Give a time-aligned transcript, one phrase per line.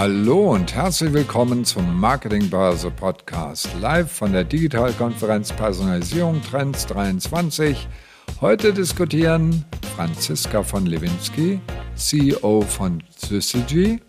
[0.00, 7.86] Hallo und herzlich willkommen zum Marketingbörse Podcast live von der Digitalkonferenz Personalisierung Trends 23.
[8.40, 9.62] Heute diskutieren
[9.94, 11.60] Franziska von Lewinsky,
[11.96, 14.00] CEO von Syzygy,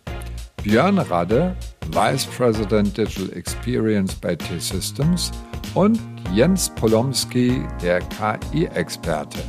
[0.63, 1.57] Björn Radde,
[1.91, 5.31] Vice President Digital Experience bei T-Systems
[5.73, 5.99] und
[6.33, 9.39] Jens Polomski, der KI-Experte,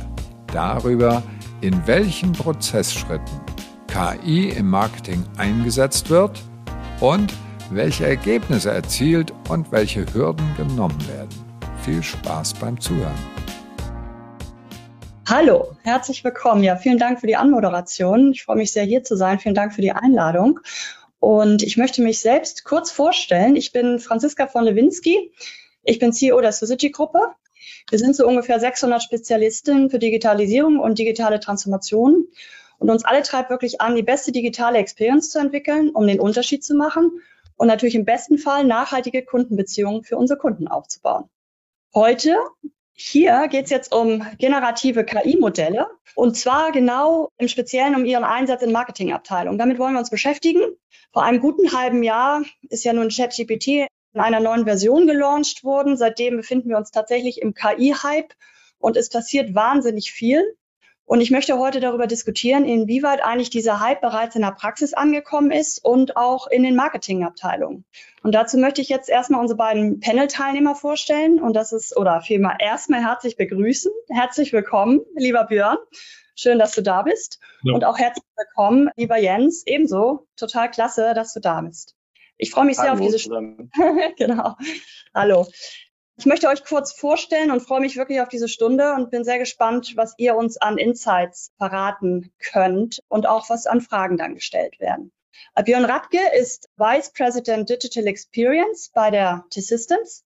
[0.47, 1.23] darüber,
[1.61, 3.42] in welchen Prozessschritten
[3.93, 6.41] KI im Marketing eingesetzt wird
[6.99, 7.31] und
[7.69, 11.29] welche Ergebnisse erzielt und welche Hürden genommen werden.
[11.85, 13.13] Viel Spaß beim Zuhören.
[15.29, 16.63] Hallo, herzlich willkommen.
[16.63, 18.31] Ja, vielen Dank für die Anmoderation.
[18.31, 19.37] Ich freue mich sehr, hier zu sein.
[19.37, 20.59] Vielen Dank für die Einladung.
[21.19, 23.55] Und ich möchte mich selbst kurz vorstellen.
[23.55, 25.31] Ich bin Franziska von Lewinsky.
[25.83, 27.19] Ich bin CEO der Syzygy-Gruppe.
[27.91, 32.25] Wir sind so ungefähr 600 Spezialisten für Digitalisierung und digitale Transformation.
[32.79, 36.63] Und uns alle treibt wirklich an, die beste digitale Experience zu entwickeln, um den Unterschied
[36.63, 37.21] zu machen
[37.55, 41.29] und natürlich im besten Fall nachhaltige Kundenbeziehungen für unsere Kunden aufzubauen.
[41.93, 42.37] Heute,
[42.93, 48.61] hier geht es jetzt um generative KI-Modelle und zwar genau im Speziellen um ihren Einsatz
[48.61, 49.57] in Marketingabteilungen.
[49.57, 50.61] Damit wollen wir uns beschäftigen.
[51.11, 53.67] Vor einem guten halben Jahr ist ja nun ChatGPT
[54.13, 55.97] in einer neuen Version gelauncht worden.
[55.97, 58.33] Seitdem befinden wir uns tatsächlich im KI-Hype
[58.77, 60.43] und es passiert wahnsinnig viel.
[61.05, 65.51] Und ich möchte heute darüber diskutieren, inwieweit eigentlich dieser Hype bereits in der Praxis angekommen
[65.51, 67.85] ist und auch in den Marketingabteilungen.
[68.23, 71.41] Und dazu möchte ich jetzt erstmal unsere beiden Panel-Teilnehmer vorstellen.
[71.41, 73.91] Und das ist, oder vielmehr erstmal herzlich begrüßen.
[74.09, 75.77] Herzlich willkommen, lieber Björn.
[76.35, 77.39] Schön, dass du da bist.
[77.63, 77.73] Ja.
[77.73, 79.63] Und auch herzlich willkommen, lieber Jens.
[79.67, 80.27] Ebenso.
[80.37, 81.95] Total klasse, dass du da bist.
[82.37, 83.69] Ich freue mich sehr Hallo, auf diese Stunde.
[84.17, 84.55] genau.
[85.13, 85.45] Hallo.
[86.17, 89.39] Ich möchte euch kurz vorstellen und freue mich wirklich auf diese Stunde und bin sehr
[89.39, 94.79] gespannt, was ihr uns an Insights verraten könnt und auch was an Fragen dann gestellt
[94.79, 95.11] werden.
[95.65, 100.23] Björn Radke ist Vice President Digital Experience bei der T-Systems.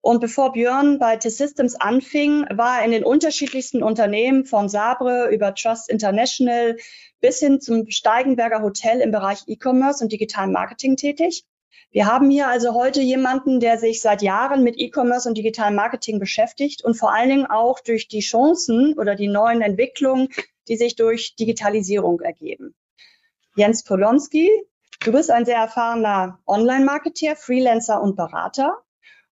[0.00, 5.54] Und bevor Björn bei T-Systems anfing, war er in den unterschiedlichsten Unternehmen von Sabre über
[5.54, 6.76] Trust International
[7.20, 11.44] bis hin zum Steigenberger Hotel im Bereich E-Commerce und Digital Marketing tätig.
[11.90, 16.18] Wir haben hier also heute jemanden, der sich seit Jahren mit E-Commerce und digitalem Marketing
[16.18, 20.28] beschäftigt und vor allen Dingen auch durch die Chancen oder die neuen Entwicklungen,
[20.68, 22.74] die sich durch Digitalisierung ergeben.
[23.56, 24.48] Jens Polonski,
[25.04, 28.78] du bist ein sehr erfahrener Online-Marketeer, Freelancer und Berater.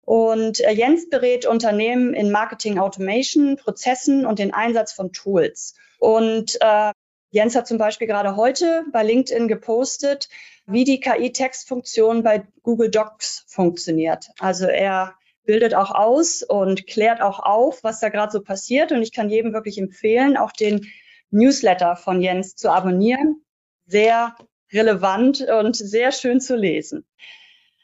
[0.02, 5.75] Und äh, Jens berät Unternehmen in Marketing Automation, Prozessen und den Einsatz von Tools.
[6.00, 6.92] Und äh,
[7.30, 10.30] Jens hat zum Beispiel gerade heute bei LinkedIn gepostet,
[10.66, 14.30] wie die KI-Textfunktion bei Google Docs funktioniert.
[14.40, 18.92] Also er bildet auch aus und klärt auch auf, was da gerade so passiert.
[18.92, 20.88] Und ich kann jedem wirklich empfehlen, auch den
[21.32, 23.42] Newsletter von Jens zu abonnieren.
[23.86, 24.36] Sehr
[24.72, 27.06] relevant und sehr schön zu lesen.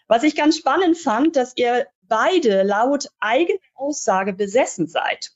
[0.08, 5.32] Was ich ganz spannend fand, dass ihr beide laut eigener Aussage besessen seid.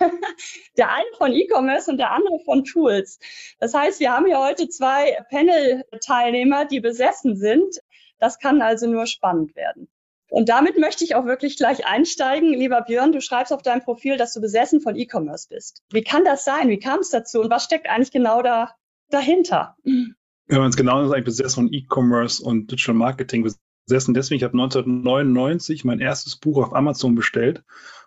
[0.76, 3.18] der eine von E-Commerce und der andere von Tools.
[3.58, 7.80] Das heißt, wir haben hier heute zwei Panel-Teilnehmer, die besessen sind.
[8.18, 9.88] Das kann also nur spannend werden.
[10.30, 12.50] Und damit möchte ich auch wirklich gleich einsteigen.
[12.54, 15.82] Lieber Björn, du schreibst auf deinem Profil, dass du besessen von E-Commerce bist.
[15.90, 16.68] Wie kann das sein?
[16.68, 17.40] Wie kam es dazu?
[17.40, 18.74] Und was steckt eigentlich genau da,
[19.10, 19.76] dahinter?
[19.82, 20.14] Wenn
[20.58, 24.14] man es genau ist, eigentlich besessen von E-Commerce und Digital Marketing besessen.
[24.14, 27.64] Deswegen, ich habe 1999 mein erstes Buch auf Amazon bestellt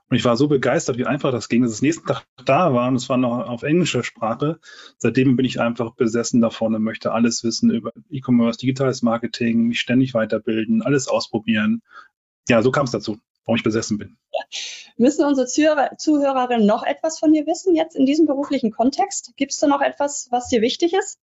[0.10, 2.88] und ich war so begeistert, wie einfach das ging, dass es nächsten Tag da war
[2.88, 4.60] und es war noch auf englischer Sprache.
[4.98, 9.80] Seitdem bin ich einfach besessen davon und möchte alles wissen über E-Commerce, digitales Marketing, mich
[9.80, 11.82] ständig weiterbilden, alles ausprobieren.
[12.48, 14.18] Ja, so kam es dazu, warum ich besessen bin.
[14.98, 19.34] Müssen unsere Zuhörer, Zuhörerinnen noch etwas von dir wissen, jetzt in diesem beruflichen Kontext?
[19.38, 21.20] Gibt es da noch etwas, was dir wichtig ist?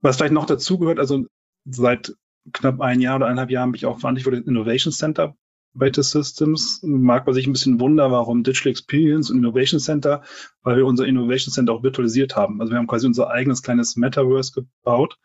[0.00, 1.26] Was vielleicht noch dazugehört, also
[1.64, 2.14] seit
[2.52, 5.36] knapp ein Jahr oder eineinhalb Jahren bin ich auch verantwortlich für das Innovation Center
[5.74, 10.22] Beta Systems mag man sich ein bisschen wundern, warum Digital Experience und Innovation Center,
[10.62, 12.60] weil wir unser Innovation Center auch virtualisiert haben.
[12.60, 15.18] Also wir haben quasi unser eigenes kleines Metaverse gebaut,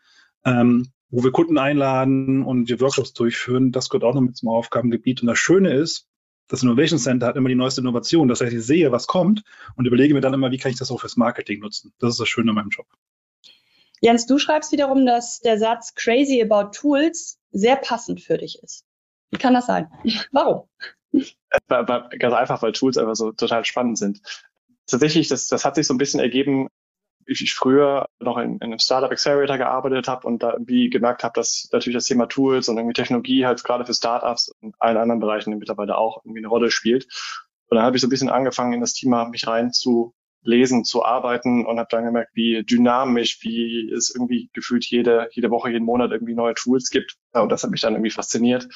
[0.44, 3.70] ähm, wo wir Kunden einladen und wir Workshops durchführen.
[3.70, 5.22] Das gehört auch noch mit zum Aufgabengebiet.
[5.22, 6.08] Und das Schöne ist,
[6.48, 8.26] das Innovation Center hat immer die neueste Innovation.
[8.26, 9.44] Das heißt, ich sehe, was kommt
[9.76, 11.92] und überlege mir dann immer, wie kann ich das auch fürs Marketing nutzen.
[12.00, 12.86] Das ist das Schöne an meinem Job.
[14.00, 18.84] Jens, du schreibst wiederum, dass der Satz crazy about tools sehr passend für dich ist.
[19.30, 19.88] Wie kann das sein?
[20.32, 20.68] Warum?
[21.68, 24.20] Ganz einfach, weil Tools einfach so total spannend sind.
[24.86, 26.68] Tatsächlich, das, das hat sich so ein bisschen ergeben,
[27.26, 31.22] wie ich früher noch in, in einem Startup Accelerator gearbeitet habe und da irgendwie gemerkt
[31.22, 34.96] habe, dass natürlich das Thema Tools und irgendwie Technologie halt gerade für Startups und allen
[34.96, 37.06] anderen Bereichen mittlerweile auch irgendwie eine Rolle spielt.
[37.68, 40.14] Und dann habe ich so ein bisschen angefangen, in das Thema mich rein zu
[40.84, 45.70] zu arbeiten und habe dann gemerkt, wie dynamisch, wie es irgendwie gefühlt jede, jede Woche,
[45.70, 47.16] jeden Monat irgendwie neue Tools gibt.
[47.32, 48.66] Und das hat mich dann irgendwie fasziniert.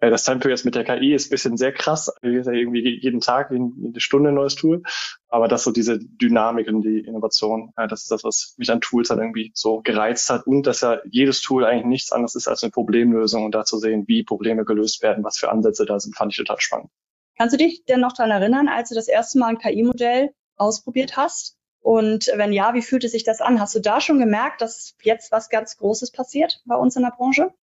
[0.00, 2.12] Äh, das Tempo jetzt mit der KI ist ein bisschen sehr krass.
[2.22, 4.82] Irgendwie jeden Tag, jede Stunde ein neues Tool.
[5.28, 9.08] Aber das so diese Dynamik und die Innovation, das ist das, was mich an Tools
[9.08, 10.46] dann irgendwie so gereizt hat.
[10.46, 13.78] Und dass ja jedes Tool eigentlich nichts anderes ist als eine Problemlösung und da zu
[13.78, 16.90] sehen, wie Probleme gelöst werden, was für Ansätze da sind, fand ich total spannend.
[17.36, 21.16] Kannst du dich denn noch daran erinnern, als du das erste Mal ein KI-Modell ausprobiert
[21.16, 21.56] hast?
[21.80, 23.60] Und wenn ja, wie fühlte sich das an?
[23.60, 27.14] Hast du da schon gemerkt, dass jetzt was ganz Großes passiert bei uns in der
[27.16, 27.54] Branche?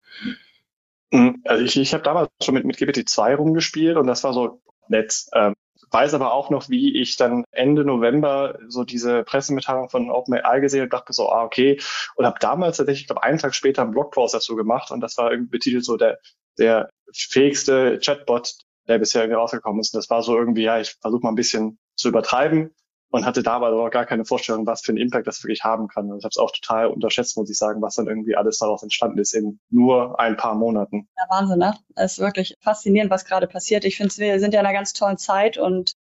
[1.12, 1.42] Mhm.
[1.46, 5.26] Also ich, ich habe damals schon mit, mit GPT-2 rumgespielt und das war so nett.
[5.34, 5.54] Ähm,
[5.92, 10.84] weiß aber auch noch, wie ich dann Ende November so diese Pressemitteilung von OpenAI gesehen
[10.84, 11.80] und dachte so, ah, okay.
[12.16, 15.18] Und habe damals tatsächlich, ich glaube, einen Tag später einen Blogpost dazu gemacht und das
[15.18, 16.20] war irgendwie betitelt so der,
[16.58, 18.56] der fähigste Chatbot,
[18.88, 19.94] der bisher irgendwie rausgekommen ist.
[19.94, 22.74] Und das war so irgendwie, ja, ich versuche mal ein bisschen zu übertreiben
[23.10, 26.12] und hatte dabei aber gar keine Vorstellung, was für einen Impact das wirklich haben kann.
[26.12, 28.84] Und ich habe es auch total unterschätzt, muss ich sagen, was dann irgendwie alles daraus
[28.84, 31.08] entstanden ist in nur ein paar Monaten.
[31.18, 31.74] Ja, Wahnsinn, ne?
[31.96, 33.86] Es ist wirklich faszinierend, was gerade passiert.
[33.86, 35.94] Ich finde, wir sind ja in einer ganz tollen Zeit und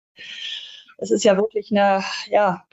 [0.99, 2.65] es ist ja wirklich eine, ja,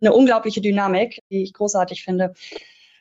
[0.00, 2.34] eine unglaubliche Dynamik, die ich großartig finde.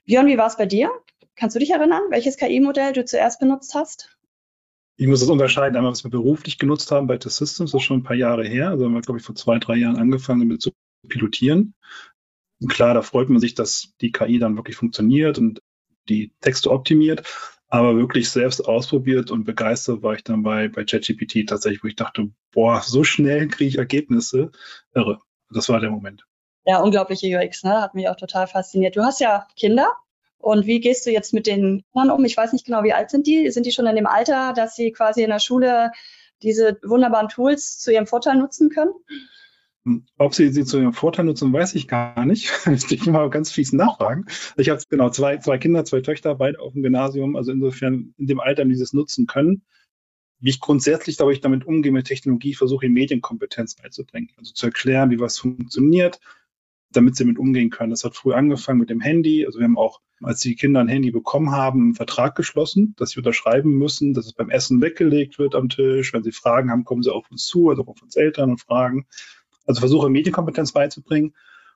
[0.06, 0.92] Björn, wie war es bei dir?
[1.36, 4.19] Kannst du dich erinnern, welches KI-Modell du zuerst benutzt hast?
[5.00, 5.78] Ich muss das unterscheiden.
[5.78, 8.68] Einmal, was wir beruflich genutzt haben bei T-Systems, das ist schon ein paar Jahre her.
[8.70, 10.72] Also haben wir, glaube ich, vor zwei, drei Jahren angefangen, damit zu
[11.08, 11.74] pilotieren.
[12.62, 15.62] Und klar, da freut man sich, dass die KI dann wirklich funktioniert und
[16.10, 17.24] die Texte optimiert.
[17.70, 21.96] Aber wirklich selbst ausprobiert und begeistert war ich dann bei, bei ChatGPT tatsächlich, wo ich
[21.96, 24.52] dachte, boah, so schnell kriege ich Ergebnisse.
[24.94, 25.22] Irre.
[25.50, 26.26] Das war der Moment.
[26.66, 27.82] Ja, unglaubliche UX, ne?
[27.82, 28.98] Hat mich auch total fasziniert.
[28.98, 29.94] Du hast ja Kinder.
[30.40, 32.26] Und wie gehst du jetzt mit den Kindern um?
[32.26, 33.52] Ich weiß nicht genau, wie alt sind die?
[33.52, 35.92] Sind die schon in dem Alter, dass sie quasi in der Schule
[36.42, 38.94] diese wunderbaren Tools zu ihrem Vorteil nutzen können?
[40.18, 42.52] Ob sie sie zu ihrem Vorteil nutzen, weiß ich gar nicht.
[42.66, 44.26] Müsste ich mal ganz fies nachfragen.
[44.56, 48.28] Ich habe genau zwei, zwei Kinder, zwei Töchter, beide auf dem Gymnasium, also insofern in
[48.28, 49.64] dem Alter, die das nutzen können.
[50.40, 54.30] Wie ich grundsätzlich, glaube ich, damit umgehe mit Technologie, versuche Medienkompetenz beizubringen.
[54.38, 56.22] Also zu erklären, wie was funktioniert,
[56.92, 57.92] damit sie mit umgehen können.
[57.92, 59.46] Das hat früh angefangen mit dem Handy.
[59.46, 63.12] Also wir haben auch, als die Kinder ein Handy bekommen haben, einen Vertrag geschlossen, dass
[63.12, 66.14] sie unterschreiben müssen, dass es beim Essen weggelegt wird am Tisch.
[66.14, 69.06] Wenn sie Fragen haben, kommen sie auf uns zu, also auf uns Eltern und fragen.
[69.66, 71.36] Also versuche Medienkompetenz beizubringen.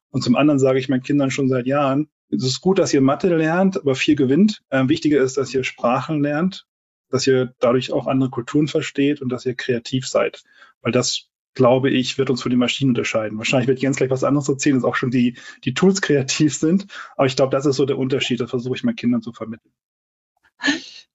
[0.10, 3.02] Und zum anderen sage ich meinen Kindern schon seit Jahren, es ist gut, dass ihr
[3.02, 4.64] Mathe lernt, aber viel gewinnt.
[4.72, 6.66] Ähm, wichtiger ist, dass ihr Sprachen lernt,
[7.10, 10.44] dass ihr dadurch auch andere Kulturen versteht und dass ihr kreativ seid.
[10.82, 13.38] Weil das glaube ich, wird uns von den Maschinen unterscheiden.
[13.38, 16.88] Wahrscheinlich wird Jens gleich was anderes erzählen, dass auch schon die, die Tools kreativ sind.
[17.16, 18.40] Aber ich glaube, das ist so der Unterschied.
[18.40, 19.72] Das versuche ich meinen Kindern zu vermitteln.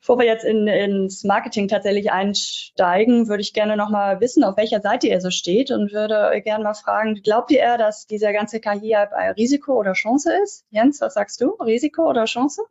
[0.01, 4.57] Bevor wir jetzt in, ins Marketing tatsächlich einsteigen, würde ich gerne noch mal wissen, auf
[4.57, 8.33] welcher Seite ihr so steht und würde gerne mal fragen, glaubt ihr eher, dass dieser
[8.33, 10.65] ganze KI ein Risiko oder Chance ist?
[10.71, 11.51] Jens, was sagst du?
[11.61, 12.63] Risiko oder Chance?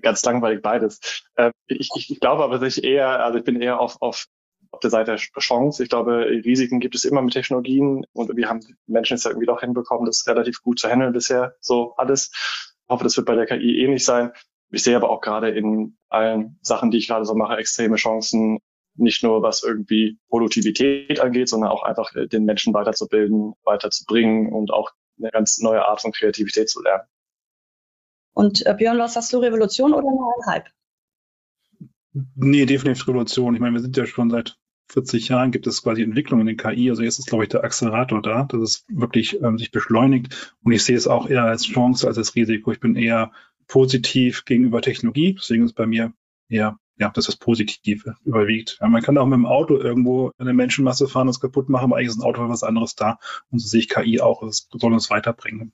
[0.00, 1.22] Ganz langweilig beides.
[1.36, 4.26] Äh, ich, ich, glaube aber, dass ich eher, also ich bin eher auf, auf
[4.72, 5.82] auf der Seite Chance.
[5.82, 9.46] Ich glaube, Risiken gibt es immer mit Technologien und wir haben Menschen es ja irgendwie
[9.46, 12.32] doch hinbekommen, das relativ gut zu handeln bisher, so alles.
[12.84, 14.32] Ich hoffe, das wird bei der KI ähnlich sein.
[14.70, 18.58] Ich sehe aber auch gerade in allen Sachen, die ich gerade so mache, extreme Chancen,
[18.94, 24.90] nicht nur was irgendwie Produktivität angeht, sondern auch einfach den Menschen weiterzubilden, weiterzubringen und auch
[25.18, 27.04] eine ganz neue Art von Kreativität zu lernen.
[28.34, 30.68] Und äh, Björn, was sagst du, Revolution oder nur ein Hype?
[32.34, 33.54] Nee, definitiv Revolution.
[33.54, 34.58] Ich meine, wir sind ja schon seit
[34.92, 36.90] 40 Jahren gibt es quasi Entwicklungen in KI.
[36.90, 40.54] Also jetzt ist, glaube ich, der Accelerator da, dass es wirklich ähm, sich beschleunigt.
[40.62, 42.72] Und ich sehe es auch eher als Chance als als Risiko.
[42.72, 43.32] Ich bin eher
[43.68, 45.34] positiv gegenüber Technologie.
[45.34, 46.12] Deswegen ist bei mir
[46.50, 48.78] eher, ja, dass das Positive überwiegt.
[48.80, 51.84] Ja, man kann auch mit dem Auto irgendwo eine Menschenmasse fahren und es kaputt machen,
[51.84, 53.18] aber eigentlich ist ein Auto was anderes da.
[53.50, 54.42] Und so sehe ich KI auch.
[54.42, 55.72] Es soll uns weiterbringen.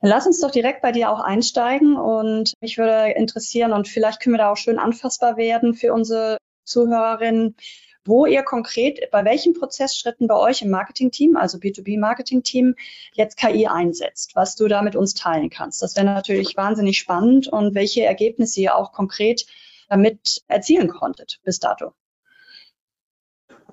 [0.00, 4.20] Dann lass uns doch direkt bei dir auch einsteigen und mich würde interessieren und vielleicht
[4.20, 7.56] können wir da auch schön anfassbar werden für unsere Zuhörerinnen,
[8.06, 12.74] wo ihr konkret bei welchen Prozessschritten bei euch im Marketing-Team, also B2B-Marketing-Team,
[13.12, 15.82] jetzt KI einsetzt, was du da mit uns teilen kannst.
[15.82, 19.46] Das wäre natürlich wahnsinnig spannend und welche Ergebnisse ihr auch konkret
[19.88, 21.92] damit erzielen konntet bis dato.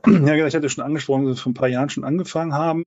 [0.06, 2.84] Ja, ich hatte schon angesprochen, dass wir vor ein paar Jahren schon angefangen haben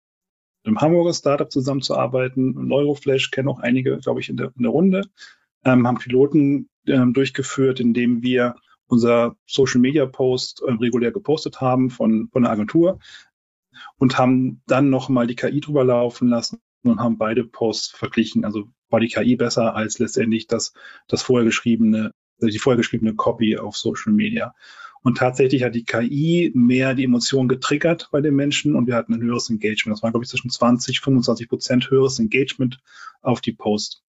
[0.66, 2.68] einem Hamburger Startup zusammenzuarbeiten.
[2.68, 5.02] Neuroflash kennen auch einige, glaube ich, in der, in der Runde.
[5.64, 8.56] Ähm, haben Piloten ähm, durchgeführt, indem wir
[8.88, 12.98] unser Social Media Post äh, regulär gepostet haben von, von der Agentur
[13.98, 18.44] und haben dann nochmal die KI drüber laufen lassen und haben beide Posts verglichen.
[18.44, 20.72] Also war die KI besser als letztendlich das,
[21.08, 24.54] das vorher geschriebene, die vorher geschriebene Copy auf Social Media.
[25.02, 29.14] Und tatsächlich hat die KI mehr die Emotionen getriggert bei den Menschen und wir hatten
[29.14, 29.96] ein höheres Engagement.
[29.96, 32.80] Das war, glaube ich, zwischen 20, 25 Prozent höheres Engagement
[33.22, 34.02] auf die Post.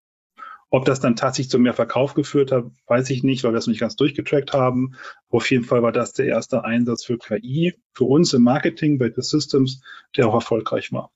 [0.69, 3.67] Ob das dann tatsächlich zu mehr Verkauf geführt hat, weiß ich nicht, weil wir es
[3.67, 4.95] nicht ganz durchgetrackt haben.
[5.29, 8.97] Aber auf jeden Fall war das der erste Einsatz für KI, für uns im Marketing
[8.97, 9.81] bei The Systems,
[10.17, 11.11] der auch erfolgreich war.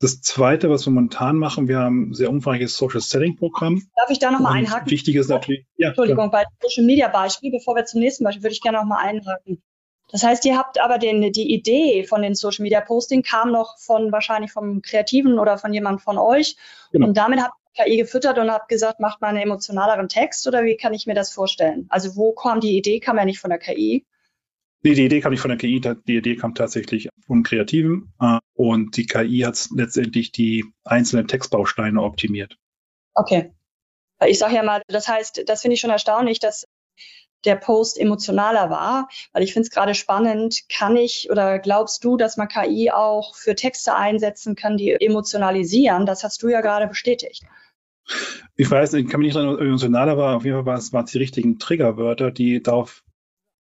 [0.00, 3.82] Das Zweite, was wir momentan machen, wir haben ein sehr umfangreiches Social Selling Programm.
[3.96, 4.90] Darf ich da nochmal einhaken?
[4.90, 5.88] Wichtig ist natürlich, ja.
[5.88, 6.44] Entschuldigung, klar.
[6.44, 9.60] bei Social Media Beispiel, bevor wir zum nächsten Beispiel, würde ich gerne nochmal einhaken.
[10.10, 13.76] Das heißt, ihr habt aber den, die Idee von den Social Media Posting kam noch
[13.78, 16.56] von wahrscheinlich vom Kreativen oder von jemand von euch.
[16.92, 17.08] Genau.
[17.08, 20.76] Und damit habt KI gefüttert und habt gesagt, macht mal einen emotionaleren Text oder wie
[20.76, 21.86] kann ich mir das vorstellen?
[21.88, 23.00] Also wo kam die Idee?
[23.00, 24.06] Kam ja nicht von der KI.
[24.82, 28.38] Nee, die Idee kam nicht von der KI, die Idee kam tatsächlich vom Kreativen äh,
[28.54, 32.56] und die KI hat letztendlich die einzelnen Textbausteine optimiert.
[33.14, 33.52] Okay.
[34.26, 36.66] Ich sage ja mal, das heißt, das finde ich schon erstaunlich, dass
[37.44, 42.16] der Post emotionaler war, weil ich finde es gerade spannend, kann ich oder glaubst du,
[42.16, 46.06] dass man KI auch für Texte einsetzen kann, die emotionalisieren?
[46.06, 47.44] Das hast du ja gerade bestätigt.
[48.56, 51.04] Ich weiß, ich kann mich nicht sagen, emotionaler war, auf jeden Fall waren es, waren
[51.04, 53.04] es die richtigen Triggerwörter, die darauf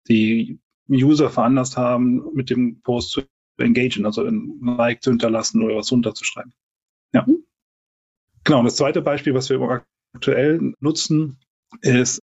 [0.07, 0.59] die
[0.89, 3.21] User veranlasst haben, mit dem Post zu
[3.57, 6.53] engagieren, also ein Like zu hinterlassen oder was runterzuschreiben.
[7.13, 7.25] Ja.
[7.25, 7.43] Mhm.
[8.43, 9.83] Genau, und das zweite Beispiel, was wir
[10.13, 11.39] aktuell nutzen,
[11.81, 12.19] ist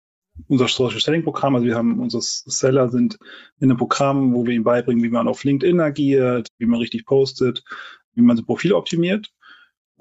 [0.48, 1.54] unser Social Selling Programm.
[1.54, 3.18] Also wir haben unsere Seller sind
[3.58, 7.04] in einem Programm, wo wir ihnen beibringen, wie man auf LinkedIn agiert, wie man richtig
[7.04, 7.64] postet,
[8.14, 9.32] wie man sein Profil optimiert.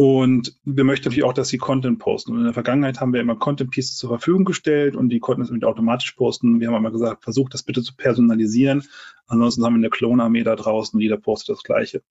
[0.03, 2.31] Und wir möchten natürlich auch, dass sie Content posten.
[2.31, 5.43] Und in der Vergangenheit haben wir immer Content Pieces zur Verfügung gestellt und die konnten
[5.43, 6.59] es mit automatisch posten.
[6.59, 8.81] Wir haben immer gesagt, versucht das bitte zu personalisieren.
[9.27, 12.01] Ansonsten haben wir eine Klonarmee da draußen und jeder postet das Gleiche.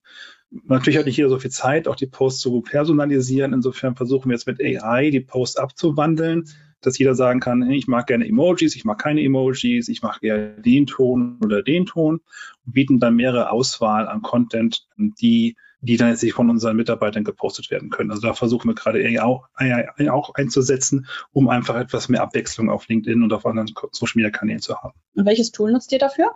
[0.51, 3.51] Natürlich hat nicht jeder so viel Zeit, auch die Posts zu personalisieren.
[3.51, 6.45] Insofern versuchen wir jetzt mit AI die Posts abzuwandeln,
[6.79, 10.61] dass jeder sagen kann, ich mag gerne Emojis, ich mag keine Emojis, ich mag gerne
[10.61, 12.21] den Ton oder den Ton
[12.65, 17.71] und bieten dann mehrere Auswahl an Content, die die dann jetzt von unseren Mitarbeitern gepostet
[17.71, 18.11] werden können.
[18.11, 22.69] Also da versuchen wir gerade AI auch, AI auch einzusetzen, um einfach etwas mehr Abwechslung
[22.69, 24.93] auf LinkedIn und auf anderen Social Media Kanälen zu haben.
[25.15, 26.31] Und welches Tool nutzt ihr dafür?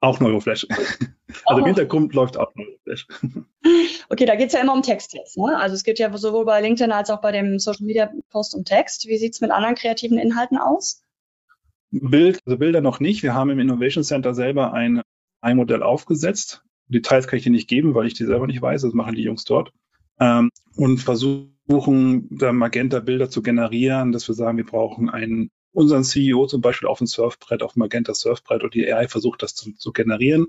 [0.00, 0.66] Auch Neuroflash.
[1.44, 3.06] also im Hintergrund läuft auch Neuroflash.
[4.08, 5.36] Okay, da geht es ja immer um Text jetzt.
[5.36, 5.56] Ne?
[5.56, 8.64] Also es geht ja sowohl bei LinkedIn als auch bei dem Social Media Post um
[8.64, 9.06] Text.
[9.06, 11.02] Wie sieht es mit anderen kreativen Inhalten aus?
[11.90, 13.22] Bild, also Bilder noch nicht.
[13.22, 15.02] Wir haben im Innovation Center selber ein,
[15.40, 18.82] ein Modell aufgesetzt, Details kann ich dir nicht geben, weil ich die selber nicht weiß.
[18.82, 19.72] Das machen die Jungs dort.
[20.18, 26.46] Ähm, und versuchen, da Magenta-Bilder zu generieren, dass wir sagen, wir brauchen einen, unseren CEO
[26.46, 29.92] zum Beispiel auf dem Surfbrett, auf Magenta Surfbrett und die AI versucht das zu, zu
[29.92, 30.48] generieren.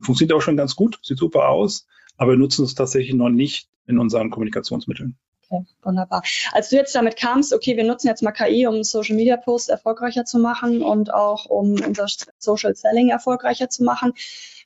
[0.00, 1.86] Funktioniert auch schon ganz gut, sieht super aus,
[2.16, 5.16] aber wir nutzen es tatsächlich noch nicht in unseren Kommunikationsmitteln.
[5.48, 6.22] Okay, wunderbar.
[6.52, 9.68] Als du jetzt damit kamst, okay, wir nutzen jetzt mal KI, um Social Media Posts
[9.68, 12.06] erfolgreicher zu machen und auch um unser
[12.38, 14.12] Social Selling erfolgreicher zu machen.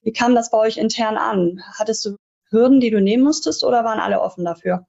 [0.03, 1.63] Wie kam das bei euch intern an?
[1.79, 2.17] Hattest du
[2.51, 4.87] Hürden, die du nehmen musstest oder waren alle offen dafür?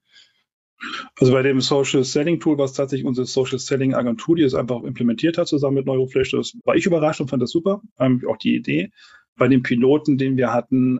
[1.19, 4.53] Also bei dem Social Selling Tool war es tatsächlich unsere Social Selling Agentur, die es
[4.53, 6.31] einfach implementiert hat, zusammen mit Neuroflash.
[6.31, 7.81] Das war ich überrascht und fand das super.
[7.99, 8.91] Ähm, auch die Idee.
[9.35, 10.97] Bei den Piloten, den wir hatten,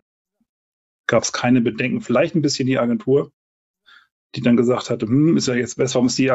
[1.06, 2.02] gab es keine Bedenken.
[2.02, 3.32] Vielleicht ein bisschen die Agentur,
[4.34, 6.32] die dann gesagt hatte, hm, ist ja jetzt besser, warum ist die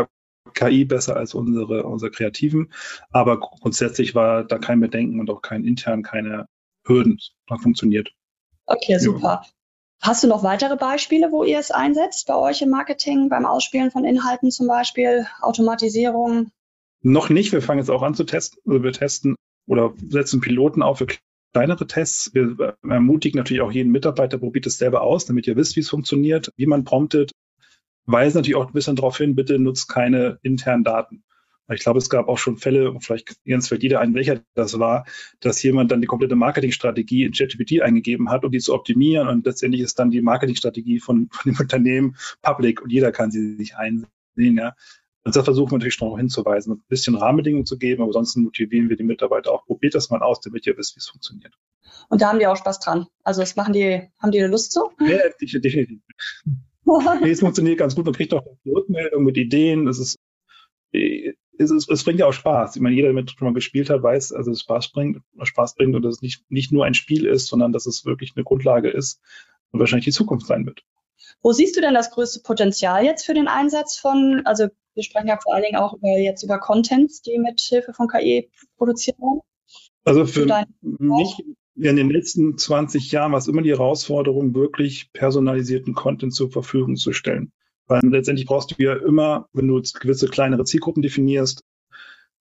[0.53, 2.71] KI besser als unsere, unsere Kreativen.
[3.11, 6.47] Aber grundsätzlich war da kein Bedenken und auch kein intern keine
[6.85, 7.19] Hürden.
[7.47, 8.11] Das funktioniert.
[8.65, 9.41] Okay, super.
[9.43, 9.45] Ja.
[10.01, 13.91] Hast du noch weitere Beispiele, wo ihr es einsetzt bei euch im Marketing, beim Ausspielen
[13.91, 16.51] von Inhalten zum Beispiel, Automatisierung?
[17.01, 17.51] Noch nicht.
[17.51, 18.59] Wir fangen jetzt auch an zu testen.
[18.67, 19.35] Also wir testen
[19.67, 21.07] oder setzen Piloten auf für
[21.53, 22.33] kleinere Tests.
[22.33, 25.89] Wir ermutigen natürlich auch jeden Mitarbeiter, probiert es selber aus, damit ihr wisst, wie es
[25.89, 27.31] funktioniert, wie man promptet.
[28.05, 31.23] Weisen natürlich auch ein bisschen darauf hin, bitte nutzt keine internen Daten.
[31.73, 35.05] Ich glaube, es gab auch schon Fälle, vielleicht Jens fällt jeder ein, welcher das war,
[35.39, 39.27] dass jemand dann die komplette Marketingstrategie in ChatGPT eingegeben hat, um die zu optimieren.
[39.27, 43.55] Und letztendlich ist dann die Marketingstrategie von, von dem Unternehmen public und jeder kann sie
[43.55, 44.07] sich einsehen.
[44.37, 44.75] Ja.
[45.23, 48.89] Und das versuchen wir natürlich noch hinzuweisen, ein bisschen Rahmenbedingungen zu geben, aber ansonsten motivieren
[48.89, 49.65] wir die Mitarbeiter auch.
[49.65, 51.55] Probiert das mal aus, damit ihr wisst, wie es funktioniert.
[52.09, 53.07] Und da haben die auch Spaß dran.
[53.23, 54.91] Also das machen die, haben die Lust zu?
[54.99, 55.99] Ja, definitiv.
[57.21, 58.05] nee, es funktioniert ganz gut.
[58.05, 59.87] Man kriegt auch Rückmeldung mit Ideen.
[59.87, 60.17] Es ist
[61.57, 62.75] es, ist, es bringt ja auch Spaß.
[62.75, 65.75] Ich meine, jeder, der mit schon mal gespielt hat, weiß, also es Spaß bringt, Spaß
[65.75, 68.43] bringt und dass es nicht, nicht nur ein Spiel ist, sondern dass es wirklich eine
[68.43, 69.21] Grundlage ist
[69.71, 70.81] und wahrscheinlich die Zukunft sein wird.
[71.41, 75.27] Wo siehst du denn das größte Potenzial jetzt für den Einsatz von, also wir sprechen
[75.27, 79.17] ja vor allen Dingen auch über, jetzt über Contents, die mit Hilfe von KI produziert
[79.19, 79.41] werden?
[80.03, 80.45] Also für
[80.81, 81.43] mich
[81.75, 86.95] in den letzten 20 Jahren war es immer die Herausforderung, wirklich personalisierten Content zur Verfügung
[86.95, 87.51] zu stellen.
[87.87, 91.63] Weil letztendlich brauchst du ja immer, wenn du gewisse kleinere Zielgruppen definierst,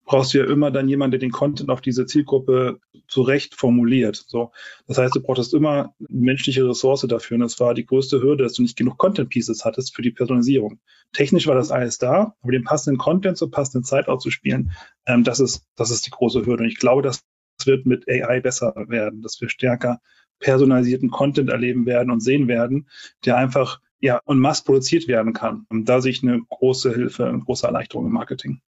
[0.05, 4.25] brauchst du ja immer dann jemanden, der den Content auf diese Zielgruppe zurecht formuliert.
[4.27, 4.51] So,
[4.89, 7.37] das heißt, du brauchst immer menschliche Ressource dafür.
[7.37, 10.11] Und das war die größte Hürde, dass du nicht genug Content Pieces hattest für die
[10.11, 10.81] Personalisierung.
[11.13, 14.73] Technisch war das alles da, aber den passenden Content zur passenden Zeit auszuspielen,
[15.07, 16.65] ähm, das ist, das ist die große Hürde.
[16.65, 17.23] Und ich glaube, das
[17.67, 20.00] wird mit AI besser werden, dass wir stärker
[20.38, 22.88] personalisierten Content erleben werden und sehen werden,
[23.25, 25.67] der einfach ja, und mass produziert werden kann.
[25.69, 28.61] Und da sehe ich eine große Hilfe, eine große Erleichterung im Marketing.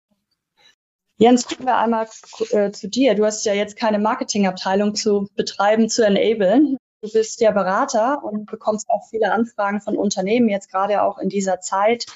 [1.19, 2.09] Jens, gucken wir einmal
[2.51, 3.15] äh, zu dir.
[3.15, 6.79] Du hast ja jetzt keine Marketingabteilung zu betreiben, zu enablen.
[7.03, 11.29] Du bist ja Berater und bekommst auch viele Anfragen von Unternehmen, jetzt gerade auch in
[11.29, 12.07] dieser Zeit,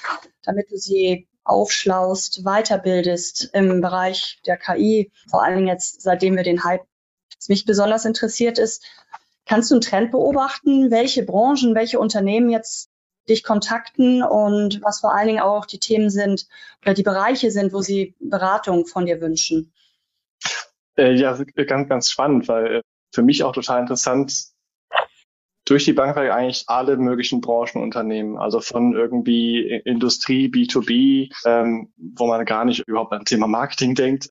[0.43, 6.63] damit du sie aufschlaust, weiterbildest im Bereich der KI, vor allem jetzt, seitdem wir den
[6.63, 6.85] Hype,
[7.37, 8.83] was mich besonders interessiert ist,
[9.45, 12.89] kannst du einen Trend beobachten, welche Branchen, welche Unternehmen jetzt
[13.29, 16.47] dich kontakten und was vor allen Dingen auch die Themen sind
[16.81, 19.71] oder die Bereiche sind, wo sie Beratung von dir wünschen.
[20.97, 21.37] Äh, ja,
[21.67, 22.81] ganz, ganz spannend, weil
[23.13, 24.54] für mich auch total interessant,
[25.65, 32.45] durch die Bank eigentlich alle möglichen Branchenunternehmen, also von irgendwie Industrie, B2B, ähm, wo man
[32.45, 34.29] gar nicht überhaupt an Thema Marketing denkt,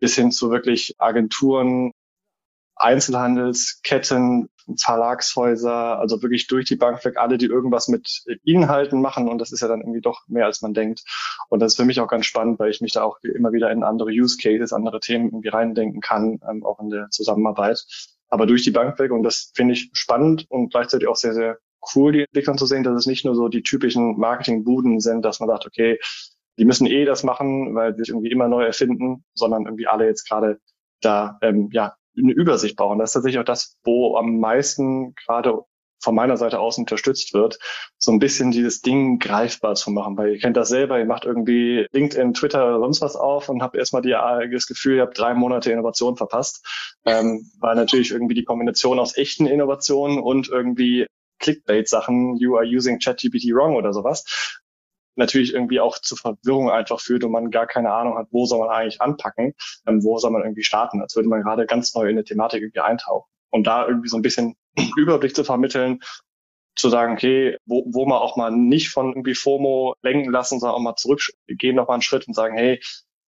[0.00, 1.92] bis hin zu wirklich Agenturen,
[2.74, 9.28] Einzelhandelsketten, Verlagshäuser, also wirklich durch die Bank weg, alle, die irgendwas mit Inhalten machen.
[9.28, 11.02] Und das ist ja dann irgendwie doch mehr, als man denkt.
[11.48, 13.70] Und das ist für mich auch ganz spannend, weil ich mich da auch immer wieder
[13.70, 17.84] in andere Use Cases, andere Themen irgendwie reindenken kann, ähm, auch in der Zusammenarbeit.
[18.32, 19.12] Aber durch die Bank weg.
[19.12, 21.58] Und das finde ich spannend und gleichzeitig auch sehr, sehr
[21.94, 25.38] cool, die Entwicklung zu sehen, dass es nicht nur so die typischen Marketingbuden sind, dass
[25.38, 25.98] man sagt, okay,
[26.58, 30.06] die müssen eh das machen, weil sie sich irgendwie immer neu erfinden, sondern irgendwie alle
[30.06, 30.58] jetzt gerade
[31.02, 32.98] da ähm, ja eine Übersicht brauchen.
[32.98, 35.60] Das ist tatsächlich auch das, wo am meisten gerade
[36.02, 37.58] von meiner Seite aus unterstützt wird,
[37.98, 40.16] so ein bisschen dieses Ding greifbar zu machen.
[40.16, 43.62] Weil ihr kennt das selber, ihr macht irgendwie LinkedIn, Twitter oder sonst was auf und
[43.62, 46.66] habt erstmal die, das Gefühl, ihr habt drei Monate Innovation verpasst.
[47.04, 51.06] Ähm, weil natürlich irgendwie die Kombination aus echten Innovationen und irgendwie
[51.38, 54.60] Clickbait-Sachen, you are using ChatGPT wrong oder sowas,
[55.16, 58.60] natürlich irgendwie auch zu Verwirrung einfach führt und man gar keine Ahnung hat, wo soll
[58.60, 59.54] man eigentlich anpacken,
[59.86, 62.62] ähm, wo soll man irgendwie starten, als würde man gerade ganz neu in eine Thematik
[62.62, 63.28] irgendwie eintauchen.
[63.50, 64.56] Und da irgendwie so ein bisschen
[64.96, 66.00] Überblick zu vermitteln,
[66.74, 70.76] zu sagen, okay, wo, wo man auch mal nicht von irgendwie FOMO lenken lassen, sondern
[70.76, 72.80] auch mal zurückgehen noch mal einen Schritt und sagen, hey,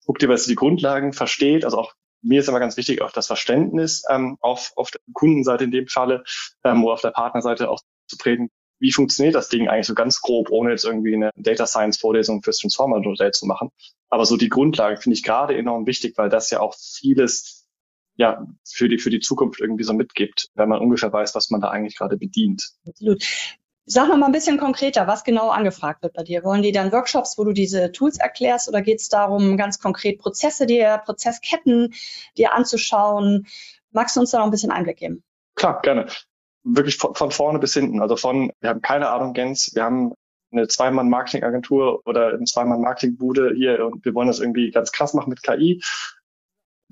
[0.06, 3.28] guck dir, was die Grundlagen versteht, also auch mir ist immer ganz wichtig, auch das
[3.28, 6.24] Verständnis ähm, auf, auf der Kundenseite in dem Falle
[6.64, 10.22] ähm, oder auf der Partnerseite auch zu treten, wie funktioniert das Ding eigentlich so ganz
[10.22, 13.70] grob, ohne jetzt irgendwie eine Data Science Vorlesung fürs Transformer Modell zu machen.
[14.10, 17.63] Aber so die Grundlage finde ich gerade enorm wichtig, weil das ja auch vieles
[18.16, 21.62] ja für die für die Zukunft irgendwie so mitgibt, wenn man ungefähr weiß, was man
[21.62, 22.72] da eigentlich gerade bedient.
[22.88, 23.24] Absolut.
[23.86, 26.46] Sag noch mal ein bisschen konkreter, was genau angefragt wird bei dir.
[26.46, 30.20] Wollen die dann Workshops, wo du diese Tools erklärst, oder geht es darum, ganz konkret
[30.20, 31.94] Prozesse dir, Prozessketten
[32.38, 33.46] dir anzuschauen?
[33.92, 35.22] Magst du uns da noch ein bisschen Einblick geben?
[35.56, 36.08] Klar, gerne
[36.64, 38.02] wirklich von, von vorne bis hinten.
[38.02, 40.14] Also von, wir haben keine Ahnung, Gens, wir haben
[40.52, 45.44] eine Zweimann-Marketing-Agentur oder eine Zweimann-Marketing-Bude hier und wir wollen das irgendwie ganz krass machen mit
[45.44, 45.82] KI.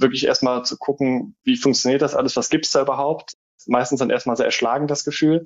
[0.02, 3.34] Wirklich erstmal zu gucken, wie funktioniert das alles, was gibt's da überhaupt?
[3.68, 5.46] Meistens dann erstmal sehr erschlagend das Gefühl,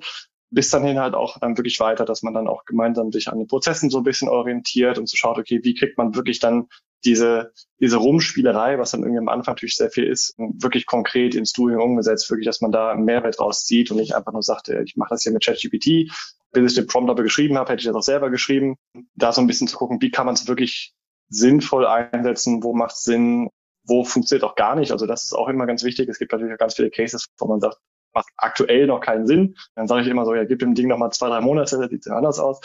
[0.50, 3.38] bis dann hin halt auch dann wirklich weiter, dass man dann auch gemeinsam sich an
[3.38, 6.68] den Prozessen so ein bisschen orientiert und so schaut, okay, wie kriegt man wirklich dann
[7.04, 11.52] diese, diese Rumspielerei, was dann irgendwie am Anfang natürlich sehr viel ist, wirklich konkret ins
[11.52, 14.96] Doing umgesetzt, wirklich, dass man da einen Mehrwert rauszieht und nicht einfach nur sagt, ich
[14.96, 16.10] mache das hier mit ChatGPT.
[16.52, 18.76] Bis ich den Prompt aber geschrieben habe, hätte ich das auch selber geschrieben.
[19.14, 20.94] Da so ein bisschen zu gucken, wie kann man es wirklich
[21.28, 23.50] sinnvoll einsetzen, wo macht Sinn,
[23.86, 24.92] wo funktioniert auch gar nicht.
[24.92, 26.08] Also das ist auch immer ganz wichtig.
[26.08, 27.78] Es gibt natürlich auch ganz viele Cases, wo man sagt,
[28.12, 29.56] macht aktuell noch keinen Sinn.
[29.74, 31.90] Dann sage ich immer so, ja, gib dem Ding noch mal zwei, drei Monate, das
[31.90, 32.60] sieht ja anders aus.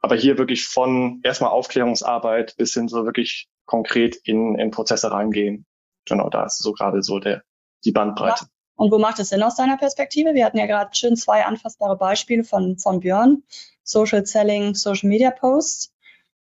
[0.00, 5.66] Aber hier wirklich von erstmal Aufklärungsarbeit bis hin so wirklich konkret in, in Prozesse reingehen.
[6.06, 7.42] Genau, da ist so gerade so der,
[7.84, 8.46] die Bandbreite.
[8.76, 10.32] Und wo macht es Sinn aus deiner Perspektive?
[10.32, 13.42] Wir hatten ja gerade schön zwei anfassbare Beispiele von, von Björn.
[13.82, 15.92] Social Selling, Social Media Posts.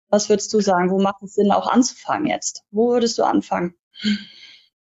[0.09, 0.91] Was würdest du sagen?
[0.91, 2.63] Wo macht es Sinn, auch anzufangen jetzt?
[2.69, 3.73] Wo würdest du anfangen?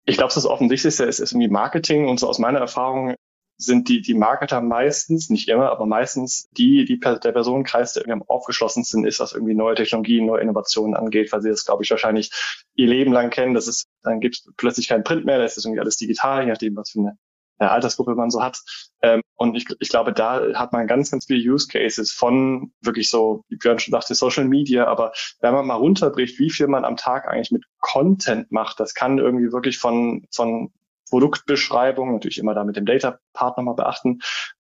[0.04, 3.14] Ich glaube, das Offensichtlichste ist, ist irgendwie Marketing und so aus meiner Erfahrung
[3.56, 8.22] sind die, die Marketer meistens, nicht immer, aber meistens die, die der Personenkreis, der irgendwie
[8.22, 11.90] am aufgeschlossensten ist, was irgendwie neue Technologien, neue Innovationen angeht, weil sie das, glaube ich,
[11.90, 12.30] wahrscheinlich
[12.74, 13.54] ihr Leben lang kennen.
[13.54, 16.50] Das ist, dann gibt es plötzlich keinen Print mehr, da ist irgendwie alles digital, je
[16.50, 17.18] nachdem, was für eine
[17.58, 18.58] äh, Altersgruppe man so hat.
[19.02, 23.10] Ähm, und ich, ich glaube, da hat man ganz, ganz viele Use Cases von wirklich
[23.10, 24.86] so, wie Björn schon sagte, Social Media.
[24.86, 28.94] Aber wenn man mal runterbricht, wie viel man am Tag eigentlich mit Content macht, das
[28.94, 30.72] kann irgendwie wirklich von, von
[31.10, 34.20] Produktbeschreibung, natürlich immer da mit dem Data-Part nochmal beachten,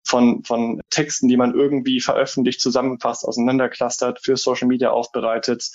[0.05, 5.71] von, von Texten, die man irgendwie veröffentlicht, zusammenfasst, auseinanderclustert, für Social Media aufbereitet,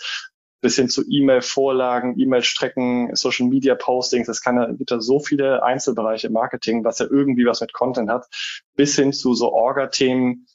[0.61, 4.27] bis hin zu E-Mail-Vorlagen, E-Mail-Strecken, Social-Media-Postings.
[4.27, 8.09] Es kann, gibt da so viele Einzelbereiche im Marketing, was ja irgendwie was mit Content
[8.09, 8.25] hat,
[8.75, 10.47] bis hin zu so Orga-Themen,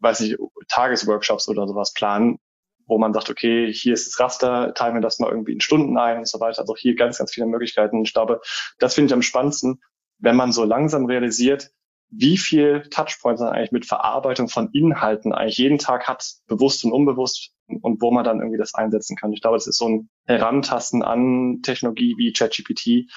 [0.00, 0.36] weiß ich,
[0.68, 2.38] Tagesworkshops oder sowas planen,
[2.86, 5.98] wo man sagt, okay, hier ist das Raster, teilen wir das mal irgendwie in Stunden
[5.98, 6.60] ein und so weiter.
[6.60, 8.02] Also hier ganz, ganz viele Möglichkeiten.
[8.02, 8.40] Ich glaube,
[8.78, 9.82] das finde ich am spannendsten,
[10.18, 11.70] wenn man so langsam realisiert,
[12.10, 16.92] wie viel Touchpoints man eigentlich mit Verarbeitung von Inhalten eigentlich jeden Tag hat, bewusst und
[16.92, 19.32] unbewusst und wo man dann irgendwie das einsetzen kann.
[19.32, 23.10] Ich glaube, das ist so ein Herantasten an Technologie wie ChatGPT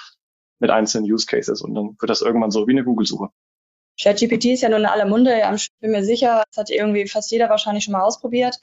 [0.58, 3.28] mit einzelnen Use Cases und dann wird das irgendwann so wie eine Google-Suche.
[4.00, 5.40] ChatGPT ist ja nun in aller Munde.
[5.54, 8.58] Ich bin mir sicher, das hat irgendwie fast jeder wahrscheinlich schon mal ausprobiert.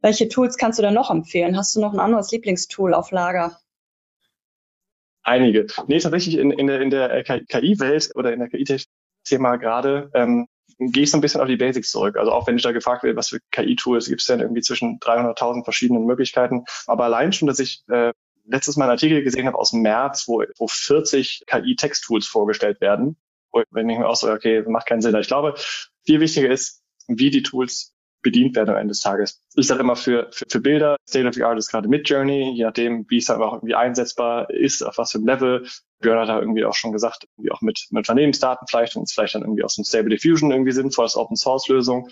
[0.00, 1.56] Welche Tools kannst du denn noch empfehlen?
[1.56, 3.58] Hast du noch ein anderes Lieblingstool auf Lager?
[5.22, 5.66] Einige.
[5.88, 8.48] Nee, tatsächlich in, in der, in der KI-Welt oder in der
[9.28, 12.16] KI-Thema gerade ähm, gehe ich so ein bisschen auf die Basics zurück.
[12.16, 14.98] Also auch wenn ich da gefragt werde, was für KI-Tools gibt es denn irgendwie zwischen
[15.00, 16.64] 300.000 verschiedenen Möglichkeiten.
[16.86, 18.12] Aber allein schon, dass ich äh,
[18.44, 23.16] letztes Mal einen Artikel gesehen habe aus März, wo, wo 40 KI-Text-Tools vorgestellt werden,
[23.70, 25.16] wenn ich mir auch so, okay, macht keinen Sinn.
[25.16, 25.54] Ich glaube,
[26.04, 27.94] viel wichtiger ist, wie die Tools
[28.28, 29.42] bedient werden am Ende des Tages.
[29.54, 32.52] Ich sage immer für, für, für Bilder, State of the Art ist gerade mit Journey,
[32.54, 35.66] je nachdem, wie es dann auch irgendwie einsetzbar ist, auf was für einem Level.
[36.00, 39.12] Björn hat da irgendwie auch schon gesagt, irgendwie auch mit, mit Unternehmensdaten vielleicht und es
[39.12, 42.10] vielleicht dann irgendwie aus dem Stable Diffusion irgendwie sinnvoll als Open Source Lösung.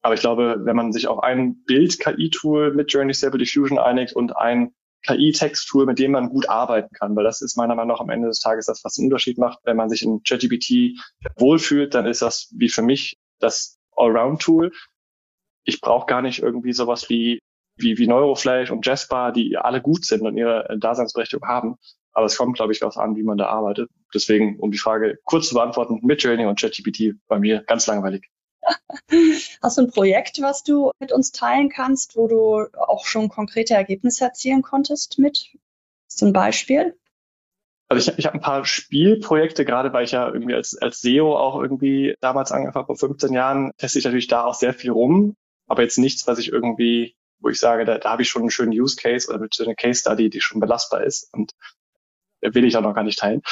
[0.00, 4.36] Aber ich glaube, wenn man sich auf ein Bild-KI-Tool mit Journey Stable Diffusion einigt und
[4.36, 4.72] ein
[5.02, 8.28] KI-Text-Tool, mit dem man gut arbeiten kann, weil das ist meiner Meinung nach am Ende
[8.28, 9.58] des Tages das, was den Unterschied macht.
[9.64, 10.98] Wenn man sich in ChatGPT
[11.36, 14.72] wohlfühlt, dann ist das wie für mich das Allround-Tool
[15.66, 17.40] ich brauche gar nicht irgendwie sowas wie,
[17.76, 21.76] wie, wie Neuroflash und Jasper, die alle gut sind und ihre Daseinsberechtigung haben.
[22.12, 23.90] Aber es kommt, glaube ich, darauf an, wie man da arbeitet.
[24.14, 28.30] Deswegen, um die Frage kurz zu beantworten, mit Journey und ChatGPT bei mir ganz langweilig.
[29.62, 33.74] Hast du ein Projekt, was du mit uns teilen kannst, wo du auch schon konkrete
[33.74, 35.50] Ergebnisse erzielen konntest mit?
[36.08, 36.96] Zum Beispiel?
[37.88, 41.36] Also ich, ich habe ein paar Spielprojekte, gerade weil ich ja irgendwie als, als SEO
[41.36, 44.90] auch irgendwie damals angefangen habe, vor 15 Jahren, teste ich natürlich da auch sehr viel
[44.90, 48.42] rum aber jetzt nichts, was ich irgendwie, wo ich sage, da, da habe ich schon
[48.42, 51.52] einen schönen Use Case oder eine Case Study, die schon belastbar ist und
[52.40, 53.42] will ich auch noch gar nicht teilen.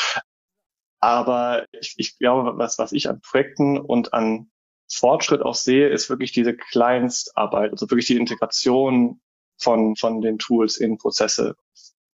[1.00, 4.50] Aber ich, ich glaube, was, was ich an Projekten und an
[4.90, 9.20] Fortschritt auch sehe, ist wirklich diese Kleinstarbeit, also wirklich die Integration
[9.59, 11.57] von, von den Tools in Prozesse.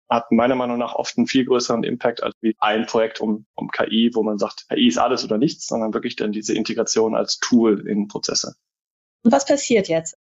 [0.08, 3.70] Hat meiner Meinung nach oft einen viel größeren Impact als wie ein Projekt um, um
[3.70, 7.38] KI, wo man sagt, KI ist alles oder nichts, sondern wirklich dann diese Integration als
[7.38, 8.56] Tool in Prozesse.
[9.22, 10.16] Und was passiert jetzt,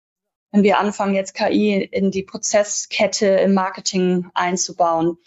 [0.53, 5.19] wenn wir anfangen, jetzt KI in die Prozesskette im Marketing einzubauen?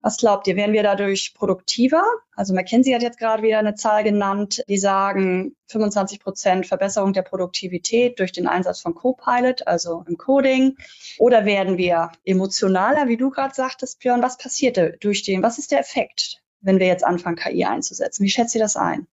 [0.00, 2.04] Was glaubt ihr, werden wir dadurch produktiver?
[2.36, 7.22] Also McKinsey hat jetzt gerade wieder eine Zahl genannt, die sagen 25 Prozent Verbesserung der
[7.22, 10.76] Produktivität durch den Einsatz von Copilot, also im Coding.
[11.18, 14.22] Oder werden wir emotionaler, wie du gerade sagtest, Björn?
[14.22, 18.22] Was passiert durch den, was ist der Effekt, wenn wir jetzt anfangen, KI einzusetzen?
[18.22, 19.08] Wie schätzt ihr das ein?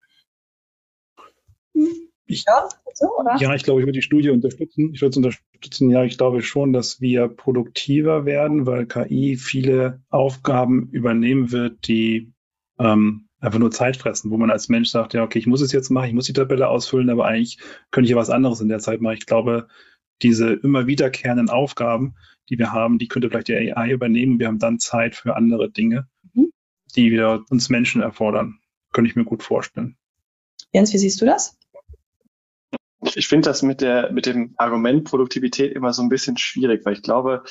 [2.26, 4.94] Ich, ja, so, ja, ich glaube, ich würde die Studie unterstützen.
[4.94, 5.90] Ich würde es unterstützen.
[5.90, 12.32] Ja, ich glaube schon, dass wir produktiver werden, weil KI viele Aufgaben übernehmen wird, die
[12.78, 15.72] ähm, einfach nur Zeit fressen, wo man als Mensch sagt, ja, okay, ich muss es
[15.72, 17.58] jetzt machen, ich muss die Tabelle ausfüllen, aber eigentlich
[17.90, 19.18] könnte ich ja was anderes in der Zeit machen.
[19.18, 19.68] Ich glaube,
[20.22, 22.14] diese immer wiederkehrenden Aufgaben,
[22.48, 24.38] die wir haben, die könnte vielleicht die AI übernehmen.
[24.38, 26.50] Wir haben dann Zeit für andere Dinge, mhm.
[26.96, 28.60] die wieder uns Menschen erfordern.
[28.92, 29.96] Könnte ich mir gut vorstellen.
[30.72, 31.58] Jens, wie siehst du das?
[33.14, 36.94] Ich finde das mit der, mit dem Argument Produktivität immer so ein bisschen schwierig, weil
[36.94, 37.44] ich glaube,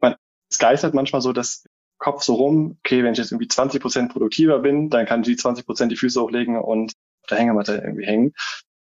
[0.00, 0.16] man,
[0.50, 1.64] es geistert manchmal so das
[1.98, 5.26] Kopf so rum, okay, wenn ich jetzt irgendwie 20 Prozent produktiver bin, dann kann ich
[5.26, 8.32] die 20 Prozent die Füße hochlegen und auf der Hängematte irgendwie hängen.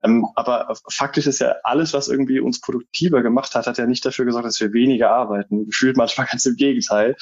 [0.03, 4.05] Ähm, aber faktisch ist ja alles, was irgendwie uns produktiver gemacht hat, hat ja nicht
[4.05, 5.67] dafür gesorgt, dass wir weniger arbeiten.
[5.67, 7.17] Gefühlt manchmal ganz im Gegenteil.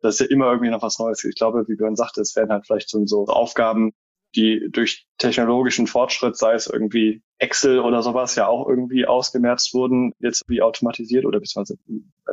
[0.00, 1.24] Das ist ja immer irgendwie noch was Neues.
[1.24, 3.92] Ich glaube, wie Björn sagte, es werden halt vielleicht so, so Aufgaben
[4.36, 10.12] die durch technologischen Fortschritt, sei es irgendwie Excel oder sowas, ja auch irgendwie ausgemerzt wurden,
[10.18, 11.78] jetzt wie automatisiert oder beziehungsweise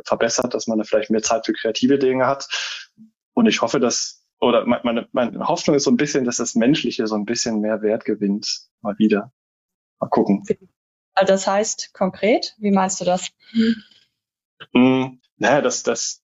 [0.04, 2.46] verbessert, dass man da vielleicht mehr Zeit für kreative Dinge hat.
[3.32, 7.06] Und ich hoffe, dass, oder meine, meine Hoffnung ist so ein bisschen, dass das Menschliche
[7.06, 9.32] so ein bisschen mehr Wert gewinnt, mal wieder.
[9.98, 10.44] Mal gucken.
[11.14, 13.30] Also das heißt konkret, wie meinst du das?
[14.72, 16.22] Hm, naja, dass das,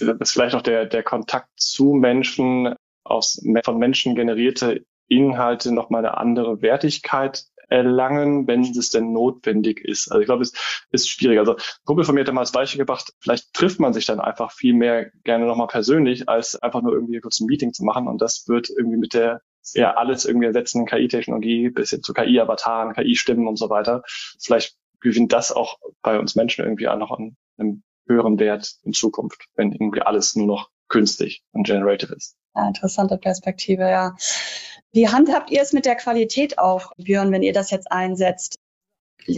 [0.00, 2.74] das vielleicht auch der, der Kontakt zu Menschen
[3.10, 10.10] aus, von Menschen generierte Inhalte nochmal eine andere Wertigkeit erlangen, wenn es denn notwendig ist.
[10.10, 10.52] Also ich glaube, es
[10.90, 11.38] ist schwierig.
[11.38, 14.74] Also Kumpel von mir hat damals Beispiel gebracht, vielleicht trifft man sich dann einfach viel
[14.74, 18.08] mehr gerne nochmal persönlich, als einfach nur irgendwie kurz ein Meeting zu machen.
[18.08, 19.42] Und das wird irgendwie mit der
[19.74, 24.02] ja alles irgendwie ersetzenden KI-Technologie bis hin zu KI-Avataren, KI-Stimmen und so weiter.
[24.40, 28.94] Vielleicht gewinnt das auch bei uns Menschen irgendwie auch noch an einem höheren Wert in
[28.94, 32.36] Zukunft, wenn irgendwie alles nur noch künstlich und generative ist.
[32.54, 34.16] Ja, interessante Perspektive, ja.
[34.92, 38.56] Wie handhabt ihr es mit der Qualität auch, Björn, wenn ihr das jetzt einsetzt?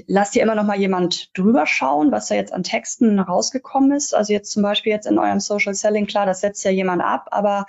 [0.06, 4.14] Lasst ihr immer noch mal jemand drüber schauen, was da jetzt an Texten rausgekommen ist?
[4.14, 7.28] Also jetzt zum Beispiel jetzt in eurem Social Selling, klar, das setzt ja jemand ab,
[7.32, 7.66] aber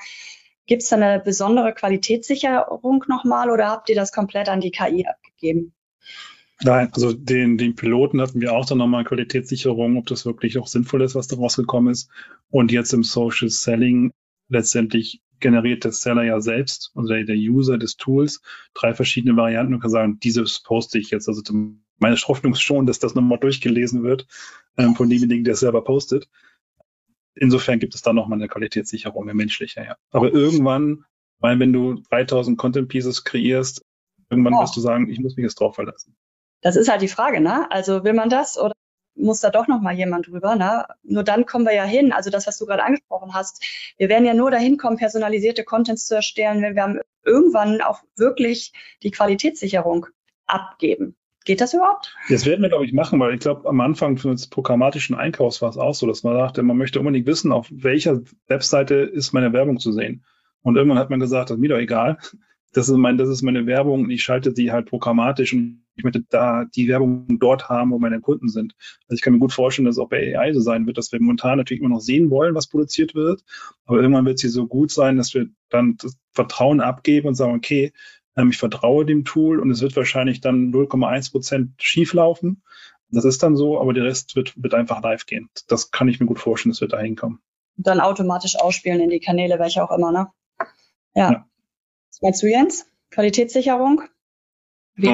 [0.68, 5.08] gibt es da eine besondere Qualitätssicherung nochmal oder habt ihr das komplett an die KI
[5.08, 5.74] abgegeben?
[6.64, 10.68] Nein, also den, den Piloten hatten wir auch dann nochmal Qualitätssicherung, ob das wirklich auch
[10.68, 12.10] sinnvoll ist, was da rausgekommen ist.
[12.50, 14.12] Und jetzt im Social Selling
[14.48, 18.42] letztendlich generiert der Seller ja selbst, also der, der User des Tools,
[18.76, 21.28] drei verschiedene Varianten und kann sagen, dieses poste ich jetzt.
[21.28, 21.42] Also
[21.98, 24.28] meine Hoffnung ist schon, dass das nochmal durchgelesen wird
[24.78, 26.30] ähm, von demjenigen, der es selber postet.
[27.34, 29.96] Insofern gibt es da nochmal eine Qualitätssicherung, eine menschliche, ja.
[30.12, 31.06] Aber irgendwann,
[31.40, 33.84] weil wenn du 3000 Content Pieces kreierst,
[34.30, 34.62] irgendwann oh.
[34.62, 36.16] wirst du sagen, ich muss mich jetzt drauf verlassen.
[36.62, 37.70] Das ist halt die Frage, ne?
[37.72, 38.74] Also will man das oder
[39.16, 40.86] muss da doch noch mal jemand drüber, ne?
[41.04, 42.12] Nur dann kommen wir ja hin.
[42.12, 43.64] Also das, was du gerade angesprochen hast.
[43.98, 48.74] Wir werden ja nur dahin kommen, personalisierte Contents zu erstellen, wenn wir irgendwann auch wirklich
[49.04, 50.08] die Qualitätssicherung
[50.46, 51.16] abgeben.
[51.44, 52.16] Geht das überhaupt?
[52.30, 55.70] Das werden wir, glaube ich, machen, weil ich glaube, am Anfang des programmatischen Einkaufs war
[55.70, 59.52] es auch so, dass man dachte, man möchte unbedingt wissen, auf welcher Webseite ist meine
[59.52, 60.24] Werbung zu sehen.
[60.62, 62.20] Und irgendwann hat man gesagt, das ist mir doch egal
[62.74, 66.04] das ist, mein, das ist meine Werbung und ich schalte sie halt programmatisch und ich
[66.04, 68.74] möchte da die Werbung dort haben, wo meine Kunden sind.
[69.04, 71.12] Also ich kann mir gut vorstellen, dass es auch bei AI so sein wird, dass
[71.12, 73.44] wir momentan natürlich immer noch sehen wollen, was produziert wird,
[73.86, 77.54] aber irgendwann wird sie so gut sein, dass wir dann das Vertrauen abgeben und sagen,
[77.54, 77.94] okay,
[78.36, 82.64] ähm, ich vertraue dem Tool und es wird wahrscheinlich dann 0,1 Prozent schief laufen.
[83.10, 85.50] Das ist dann so, aber der Rest wird, wird einfach live gehen.
[85.68, 87.42] Das kann ich mir gut vorstellen, dass wir da hinkommen.
[87.76, 90.28] Dann automatisch ausspielen in die Kanäle, welche auch immer, ne?
[91.14, 91.32] ja.
[91.32, 91.46] ja.
[92.10, 92.88] Was meinst du, Jens?
[93.12, 94.02] Qualitätssicherung?
[94.96, 95.14] Wie du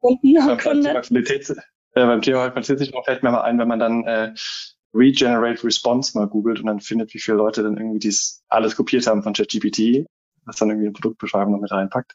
[0.00, 1.02] Kunden Kunden?
[1.02, 1.54] Qualitäts, äh,
[1.94, 4.34] beim Thema Qualitätssicherung fällt mir mal ein, wenn man dann äh,
[4.92, 9.06] Regenerate Response mal googelt und dann findet, wie viele Leute dann irgendwie dies alles kopiert
[9.06, 10.06] haben von ChatGPT,
[10.44, 12.12] was dann irgendwie eine Produktbeschreibung noch mit reinpackt.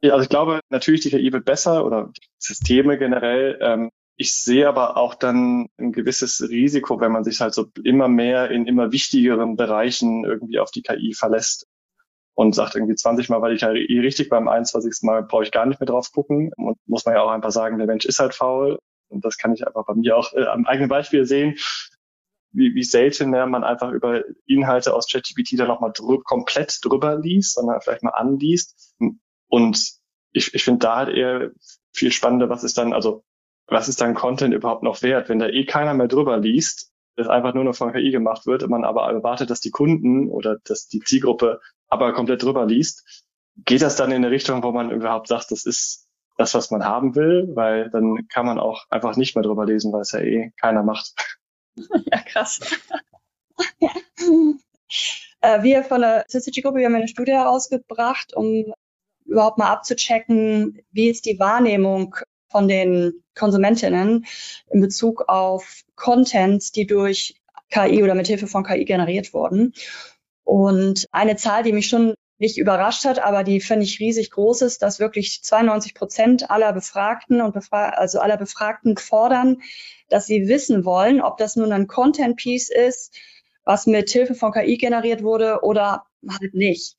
[0.00, 3.58] Ja, also ich glaube, natürlich die KI wird besser oder Systeme generell.
[3.60, 8.08] Ähm, ich sehe aber auch dann ein gewisses Risiko, wenn man sich halt so immer
[8.08, 11.66] mehr in immer wichtigeren Bereichen irgendwie auf die KI verlässt
[12.38, 15.02] und sagt irgendwie 20 Mal, weil ich halt eh richtig beim 21.
[15.02, 16.52] Mal brauche ich gar nicht mehr drauf gucken.
[16.56, 18.78] Und muss man ja auch einfach sagen, der Mensch ist halt faul.
[19.08, 21.56] Und das kann ich einfach bei mir auch äh, am eigenen Beispiel sehen,
[22.52, 27.18] wie, wie selten ja, man einfach über Inhalte aus ChatGPT da nochmal drü komplett drüber
[27.18, 28.94] liest, sondern vielleicht mal anliest.
[29.48, 29.94] Und
[30.30, 31.50] ich, ich finde da halt eher
[31.92, 33.24] viel spannender, was ist dann, also
[33.66, 37.26] was ist dann Content überhaupt noch wert, wenn da eh keiner mehr drüber liest, das
[37.26, 40.86] einfach nur noch von KI gemacht wird, man aber erwartet, dass die Kunden oder dass
[40.86, 43.24] die Zielgruppe aber komplett drüber liest,
[43.64, 46.84] geht das dann in eine Richtung, wo man überhaupt sagt, das ist das, was man
[46.84, 50.20] haben will, weil dann kann man auch einfach nicht mehr drüber lesen, weil es ja
[50.20, 51.12] eh keiner macht.
[52.10, 52.60] Ja, krass.
[53.78, 53.90] ja.
[55.40, 58.72] Äh, wir von der Syzygy-Gruppe, wir haben eine Studie herausgebracht, um
[59.24, 62.16] überhaupt mal abzuchecken, wie ist die Wahrnehmung
[62.48, 64.26] von den Konsumentinnen
[64.70, 69.74] in Bezug auf Contents, die durch KI oder mit Hilfe von KI generiert wurden.
[70.48, 74.62] Und eine Zahl, die mich schon nicht überrascht hat, aber die finde ich riesig groß
[74.62, 79.60] ist, dass wirklich 92 Prozent aller Befragten und Befra also aller Befragten fordern,
[80.08, 83.14] dass sie wissen wollen, ob das nun ein Content Piece ist,
[83.64, 86.96] was mit Hilfe von KI generiert wurde oder halt nicht.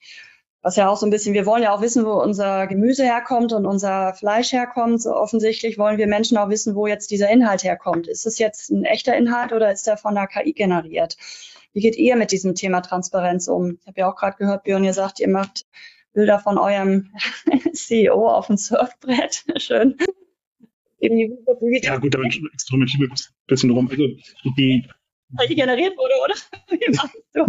[0.62, 3.54] Was ja auch so ein bisschen, wir wollen ja auch wissen, wo unser Gemüse herkommt
[3.54, 5.02] und unser Fleisch herkommt.
[5.02, 8.08] So offensichtlich wollen wir Menschen auch wissen, wo jetzt dieser Inhalt herkommt.
[8.08, 11.16] Ist es jetzt ein echter Inhalt oder ist der von der KI generiert?
[11.72, 13.78] Wie geht ihr mit diesem Thema Transparenz um?
[13.82, 15.66] Ich habe ja auch gerade gehört, Björn, ihr sagt, ihr macht
[16.14, 17.14] Bilder von eurem
[17.74, 19.46] CEO auf dem Surfbrett.
[19.62, 19.96] Schön.
[21.94, 23.18] Ja gut, da experimentieren wir ein
[23.48, 23.88] bisschen rum.
[23.90, 24.04] Also
[24.58, 24.86] die,
[25.48, 26.36] die generiert wurde, oder?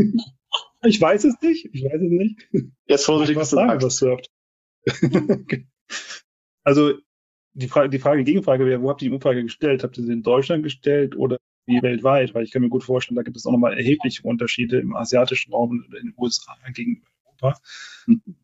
[0.83, 1.69] Ich weiß es nicht.
[1.73, 2.49] Ich weiß es nicht.
[2.87, 4.31] Jetzt vorsichtig, was sagen, was surft.
[6.65, 6.95] also
[7.53, 9.83] die Frage, die Frage, Gegenfrage wäre, wo habt ihr die Umfrage gestellt?
[9.83, 13.17] Habt ihr sie in Deutschland gestellt oder wie weltweit, weil ich kann mir gut vorstellen,
[13.17, 17.07] da gibt es auch nochmal erhebliche Unterschiede im asiatischen Raum und in den USA gegenüber
[17.27, 17.61] Europa.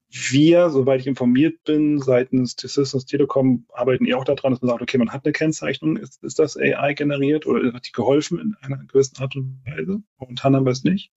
[0.08, 4.70] Wir, soweit ich informiert bin, seitens des Systems Telekom arbeiten eher auch daran, dass man
[4.70, 8.38] sagt, okay, man hat eine Kennzeichnung, ist, ist das AI generiert oder hat die geholfen
[8.38, 10.02] in einer gewissen Art und Weise?
[10.18, 11.12] Momentan haben wir es nicht.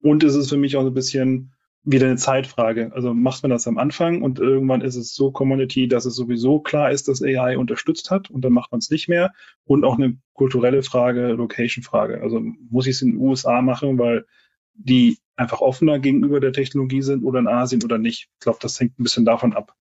[0.00, 1.52] Und es ist für mich auch so ein bisschen,
[1.90, 2.92] wieder eine Zeitfrage.
[2.92, 6.60] Also macht man das am Anfang und irgendwann ist es so Community, dass es sowieso
[6.60, 9.32] klar ist, dass AI unterstützt hat und dann macht man es nicht mehr.
[9.64, 12.20] Und auch eine kulturelle Frage, Location-Frage.
[12.20, 14.26] Also muss ich es in den USA machen, weil
[14.74, 18.28] die einfach offener gegenüber der Technologie sind oder in Asien oder nicht.
[18.34, 19.74] Ich glaube, das hängt ein bisschen davon ab.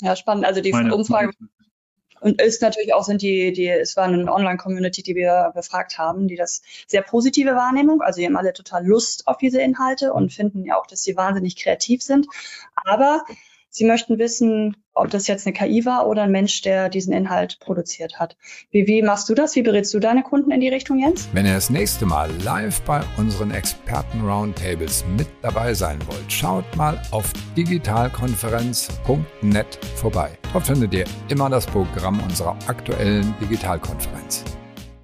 [0.00, 0.44] Ja, spannend.
[0.44, 1.32] Also die meine, Umfrage,
[2.20, 6.28] Und ist natürlich auch sind die, die, es war eine Online-Community, die wir befragt haben,
[6.28, 10.32] die das sehr positive Wahrnehmung, also die haben alle total Lust auf diese Inhalte und
[10.32, 12.26] finden ja auch, dass sie wahnsinnig kreativ sind.
[12.84, 13.24] Aber
[13.72, 17.60] Sie möchten wissen, ob das jetzt eine KI war oder ein Mensch, der diesen Inhalt
[17.60, 18.36] produziert hat.
[18.72, 19.54] Wie, wie machst du das?
[19.54, 21.28] Wie berätst du deine Kunden in die Richtung, Jens?
[21.32, 27.00] Wenn ihr das nächste Mal live bei unseren Experten-Roundtables mit dabei sein wollt, schaut mal
[27.12, 30.30] auf digitalkonferenz.net vorbei.
[30.52, 34.42] Dort findet ihr immer das Programm unserer aktuellen Digitalkonferenz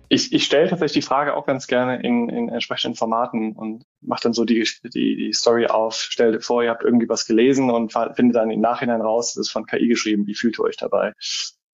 [0.08, 4.22] ich, ich stelle tatsächlich die Frage auch ganz gerne in, in entsprechenden Formaten und mache
[4.22, 7.92] dann so die, die, die Story auf, stellt vor, ihr habt irgendwie was gelesen und
[8.14, 11.12] findet dann im Nachhinein raus, das ist von KI geschrieben, wie fühlt ihr euch dabei?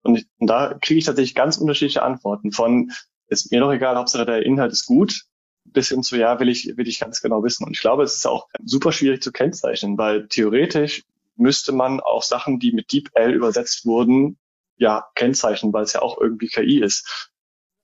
[0.02, 2.90] Und, ich, und da kriege ich tatsächlich ganz unterschiedliche Antworten von,
[3.28, 5.22] ist mir doch egal, Hauptsache der Inhalt ist gut,
[5.64, 7.64] bis hin zu, ja, will ich, will ich ganz genau wissen.
[7.64, 11.02] Und ich glaube, es ist auch super schwierig zu kennzeichnen, weil theoretisch
[11.36, 14.38] müsste man auch Sachen, die mit DeepL übersetzt wurden,
[14.78, 17.30] ja, kennzeichnen, weil es ja auch irgendwie KI ist.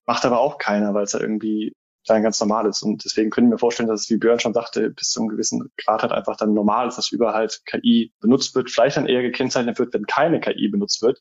[0.07, 1.73] Macht aber auch keiner, weil es ja irgendwie
[2.07, 2.83] dann ganz normal ist.
[2.83, 5.71] Und deswegen können wir vorstellen, dass es, wie Björn schon sagte, bis zu einem gewissen
[5.77, 9.23] Grad halt einfach dann normal ist, dass überall halt KI benutzt wird, vielleicht dann eher
[9.23, 11.21] gekennzeichnet wird, wenn keine KI benutzt wird.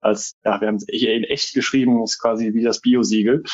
[0.00, 3.44] Als, ja, wir haben es in echt geschrieben, ist quasi wie das Biosiegel.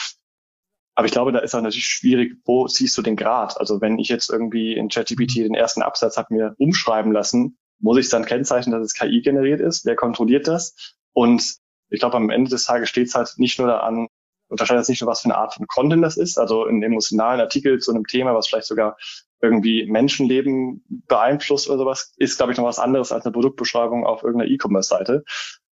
[0.94, 3.58] Aber ich glaube, da ist auch natürlich schwierig, wo siehst du den Grad?
[3.58, 7.98] Also wenn ich jetzt irgendwie in ChatGPT den ersten Absatz habe mir umschreiben lassen, muss
[7.98, 9.84] ich dann kennzeichnen, dass es KI generiert ist?
[9.84, 10.96] Wer kontrolliert das?
[11.12, 11.56] Und
[11.90, 14.08] ich glaube, am Ende des Tages steht es halt nicht nur daran,
[14.48, 17.40] unterscheidet jetzt nicht nur, was für eine Art von Content das ist, also ein emotionalen
[17.40, 18.96] Artikel zu einem Thema, was vielleicht sogar
[19.40, 24.22] irgendwie Menschenleben beeinflusst oder sowas, ist, glaube ich, noch was anderes als eine Produktbeschreibung auf
[24.22, 25.24] irgendeiner E-Commerce-Seite.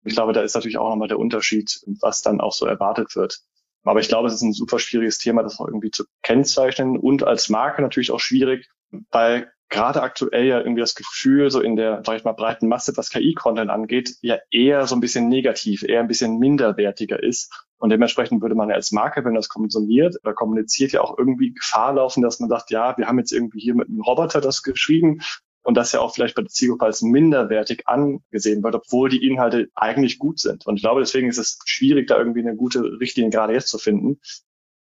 [0.04, 3.40] Ich glaube, da ist natürlich auch nochmal der Unterschied, was dann auch so erwartet wird.
[3.82, 7.24] Aber ich glaube, es ist ein super schwieriges Thema, das auch irgendwie zu kennzeichnen und
[7.24, 8.68] als Marke natürlich auch schwierig,
[9.10, 12.96] weil gerade aktuell ja irgendwie das Gefühl, so in der, sag ich mal, breiten Masse,
[12.96, 17.52] was KI-Content angeht, ja eher so ein bisschen negativ, eher ein bisschen minderwertiger ist.
[17.78, 21.52] Und dementsprechend würde man ja als Marke, wenn das konsumiert oder kommuniziert, ja auch irgendwie
[21.52, 24.62] Gefahr laufen, dass man sagt, ja, wir haben jetzt irgendwie hier mit einem Roboter das
[24.62, 25.20] geschrieben
[25.62, 29.68] und das ja auch vielleicht bei der Zielgruppe als minderwertig angesehen wird, obwohl die Inhalte
[29.74, 30.64] eigentlich gut sind.
[30.64, 33.78] Und ich glaube, deswegen ist es schwierig, da irgendwie eine gute Richtlinie gerade jetzt zu
[33.78, 34.20] finden.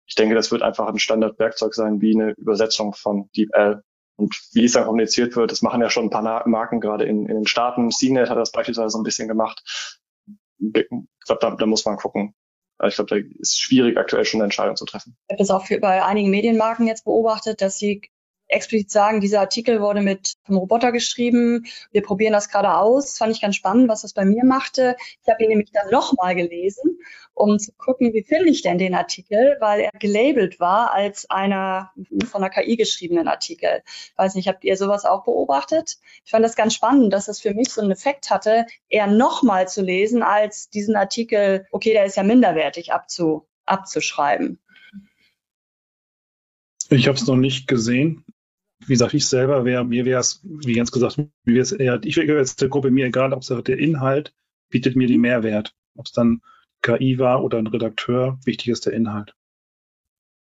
[0.05, 3.81] Ich denke, das wird einfach ein Standardwerkzeug sein, wie eine Übersetzung von DeepL
[4.17, 7.27] und wie es dann kommuniziert wird, das machen ja schon ein paar Marken gerade in,
[7.27, 7.91] in den Staaten.
[7.91, 9.63] CNET hat das beispielsweise so ein bisschen gemacht.
[10.59, 10.87] Ich
[11.25, 12.33] glaube, da, da muss man gucken.
[12.83, 15.15] Ich glaube, da ist schwierig, aktuell schon eine Entscheidung zu treffen.
[15.27, 18.01] Ich habe das auch für, bei einigen Medienmarken jetzt beobachtet, dass sie
[18.47, 21.65] explizit sagen, dieser Artikel wurde mit einem Roboter geschrieben.
[21.91, 23.17] Wir probieren das gerade aus.
[23.17, 24.95] Fand ich ganz spannend, was das bei mir machte.
[25.21, 26.99] Ich habe ihn nämlich dann nochmal gelesen,
[27.33, 31.91] um zu gucken, wie finde ich denn den Artikel, weil er gelabelt war als einer
[32.25, 33.83] von der KI geschriebenen Artikel.
[34.15, 35.97] weiß nicht, habt ihr sowas auch beobachtet?
[36.25, 39.67] Ich fand das ganz spannend, dass das für mich so einen Effekt hatte, eher nochmal
[39.67, 44.59] zu lesen, als diesen Artikel, okay, der ist ja minderwertig abzu, abzuschreiben.
[46.89, 48.23] Ich habe es noch nicht gesehen
[48.87, 51.99] wie gesagt, ich selber wäre, mir wäre es, wie ganz gesagt, mir wäre es eher,
[52.03, 54.33] ich wäre jetzt der Gruppe mir egal, ob es der Inhalt
[54.69, 55.73] bietet mir die Mehrwert.
[55.95, 56.41] Ob es dann
[56.81, 59.33] KI war oder ein Redakteur, wichtig ist der Inhalt.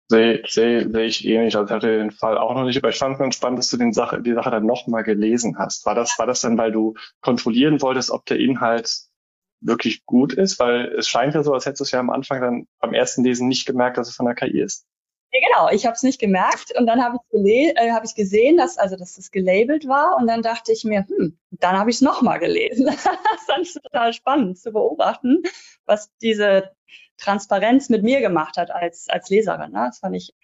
[0.08, 1.56] Sehe seh, seh ich ähnlich.
[1.56, 3.76] Also ich hatte den Fall auch noch nicht, aber ich fand ganz spannend, dass du
[3.76, 5.86] den Sache, die Sache dann nochmal gelesen hast.
[5.86, 8.92] War das, war das dann, weil du kontrollieren wolltest, ob der Inhalt
[9.60, 10.58] wirklich gut ist?
[10.58, 13.22] Weil es scheint ja so, als hättest du es ja am Anfang dann beim ersten
[13.22, 14.84] Lesen nicht gemerkt, dass es von der KI ist.
[15.32, 18.56] Ja, genau, ich habe es nicht gemerkt und dann habe ich, äh, hab ich gesehen,
[18.56, 21.96] dass, also, dass das gelabelt war und dann dachte ich mir, hm, dann habe ich
[21.96, 22.86] es nochmal gelesen.
[22.86, 25.42] das fand ich total spannend zu beobachten,
[25.86, 26.72] was diese
[27.16, 29.70] Transparenz mit mir gemacht hat als, als Leserin.
[29.72, 29.84] Ne?
[29.86, 30.34] Das fand ich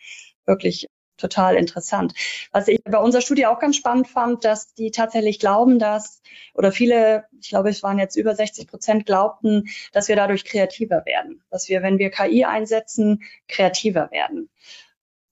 [0.44, 2.14] wirklich total interessant.
[2.52, 6.22] Was ich bei unserer Studie auch ganz spannend fand, dass die tatsächlich glauben, dass,
[6.54, 11.04] oder viele, ich glaube, es waren jetzt über 60 Prozent, glaubten, dass wir dadurch kreativer
[11.06, 11.42] werden.
[11.50, 14.48] Dass wir, wenn wir KI einsetzen, kreativer werden.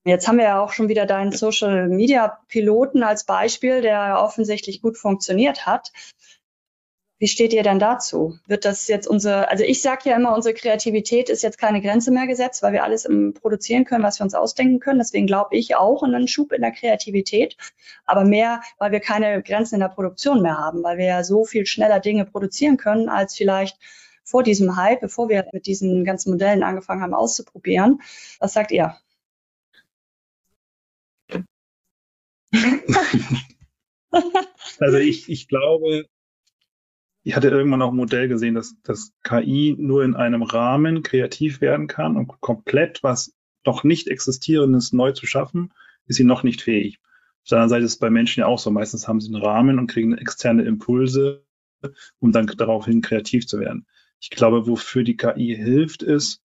[0.07, 4.83] Jetzt haben wir ja auch schon wieder deinen Social Media Piloten als Beispiel, der offensichtlich
[4.83, 5.92] gut funktioniert hat.
[7.18, 8.38] Wie steht ihr denn dazu?
[8.46, 12.11] Wird das jetzt unsere, also ich sage ja immer, unsere Kreativität ist jetzt keine Grenze
[12.11, 14.98] mehr gesetzt, weil wir alles im produzieren können, was wir uns ausdenken können.
[14.98, 17.57] Deswegen glaube ich auch in einen Schub in der Kreativität,
[18.05, 21.45] aber mehr, weil wir keine Grenzen in der Produktion mehr haben, weil wir ja so
[21.45, 23.78] viel schneller Dinge produzieren können, als vielleicht
[24.24, 28.01] vor diesem Hype, bevor wir mit diesen ganzen Modellen angefangen haben auszuprobieren.
[28.41, 28.97] Was sagt ihr?
[34.80, 36.07] also ich, ich glaube,
[37.25, 41.62] ich hatte irgendwann auch ein Modell gesehen, dass, dass KI nur in einem Rahmen kreativ
[41.62, 45.72] werden kann und komplett was noch nicht existierendes neu zu schaffen,
[46.07, 47.01] ist sie noch nicht fähig.
[47.43, 48.70] Auf der anderen Seite ist es bei Menschen ja auch so.
[48.70, 51.45] Meistens haben sie einen Rahmen und kriegen externe Impulse,
[52.20, 53.87] um dann daraufhin kreativ zu werden.
[54.20, 56.43] Ich glaube, wofür die KI hilft, ist,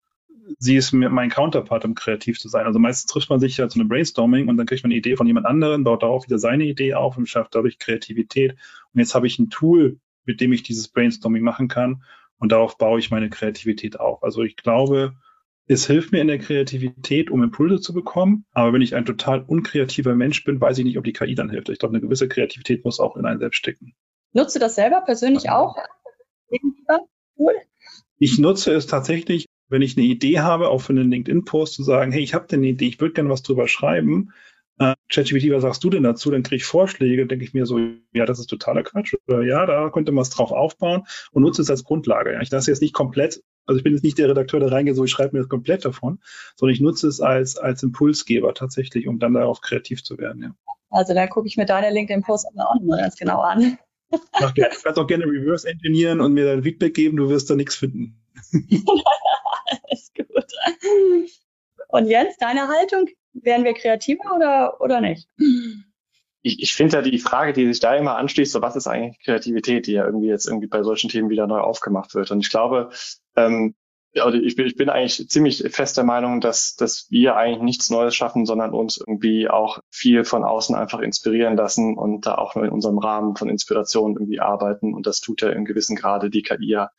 [0.60, 2.66] sie ist mein Counterpart, um kreativ zu sein.
[2.66, 5.18] Also meistens trifft man sich ja zu einem Brainstorming und dann kriegt man eine Idee
[5.18, 8.54] von jemand anderen, baut darauf wieder seine Idee auf und schafft dadurch Kreativität.
[8.94, 10.00] Und jetzt habe ich ein Tool,
[10.30, 12.04] mit dem ich dieses Brainstorming machen kann
[12.38, 14.24] und darauf baue ich meine Kreativität auf.
[14.24, 15.16] Also ich glaube,
[15.66, 18.46] es hilft mir in der Kreativität, um Impulse zu bekommen.
[18.54, 21.50] Aber wenn ich ein total unkreativer Mensch bin, weiß ich nicht, ob die KI dann
[21.50, 21.70] hilft.
[21.70, 23.96] Ich glaube, eine gewisse Kreativität muss auch in einen selbst stecken.
[24.34, 25.76] Nutzt du das selber persönlich auch?
[27.38, 27.56] Cool.
[28.18, 32.12] Ich nutze es tatsächlich wenn ich eine Idee habe, auch für einen LinkedIn-Post zu sagen,
[32.12, 34.34] hey, ich habe eine Idee, ich würde gerne was drüber schreiben.
[34.80, 36.32] Äh, ChatGPT, was sagst du denn dazu?
[36.32, 37.80] Dann kriege ich Vorschläge, denke ich mir so,
[38.14, 39.14] ja, das ist totaler Quatsch.
[39.28, 42.34] Oder ja, da könnte man was drauf aufbauen und nutze es als Grundlage.
[42.34, 42.42] Ja.
[42.42, 45.04] Ich lasse jetzt nicht komplett, also ich bin jetzt nicht der Redakteur, der reingeht, so
[45.04, 46.20] ich schreibe mir das komplett davon,
[46.56, 50.44] sondern ich nutze es als, als Impulsgeber tatsächlich, um dann darauf kreativ zu werden.
[50.44, 50.56] Ja.
[50.90, 53.78] Also da gucke ich mir deine LinkedIn-Post auch nochmal ganz genau an.
[54.32, 57.56] Ach, du kannst auch gerne reverse engineeren und mir dann Feedback geben, du wirst da
[57.56, 58.20] nichts finden.
[59.84, 60.52] Alles gut.
[61.90, 63.08] Und Jens, deine Haltung?
[63.44, 65.28] Wären wir kreativer oder, oder nicht?
[66.42, 69.20] Ich, ich finde ja die Frage, die sich da immer anschließt, so was ist eigentlich
[69.24, 72.32] Kreativität, die ja irgendwie jetzt irgendwie bei solchen Themen wieder neu aufgemacht wird.
[72.32, 72.92] Und ich glaube,
[73.36, 73.76] ähm,
[74.16, 77.90] also ich bin, ich bin eigentlich ziemlich fest der Meinung, dass, dass wir eigentlich nichts
[77.90, 82.56] Neues schaffen, sondern uns irgendwie auch viel von außen einfach inspirieren lassen und da auch
[82.56, 84.94] nur in unserem Rahmen von Inspiration irgendwie arbeiten.
[84.94, 86.90] Und das tut ja in gewissem Grade die KI ja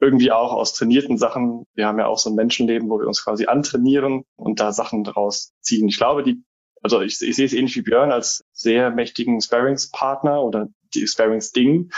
[0.00, 1.66] irgendwie auch aus trainierten Sachen.
[1.74, 5.04] Wir haben ja auch so ein Menschenleben, wo wir uns quasi antrainieren und da Sachen
[5.04, 5.88] daraus ziehen.
[5.88, 6.42] Ich glaube, die,
[6.82, 11.90] also ich, ich sehe es ähnlich wie Björn als sehr mächtigen Sparringspartner oder die Sparringsding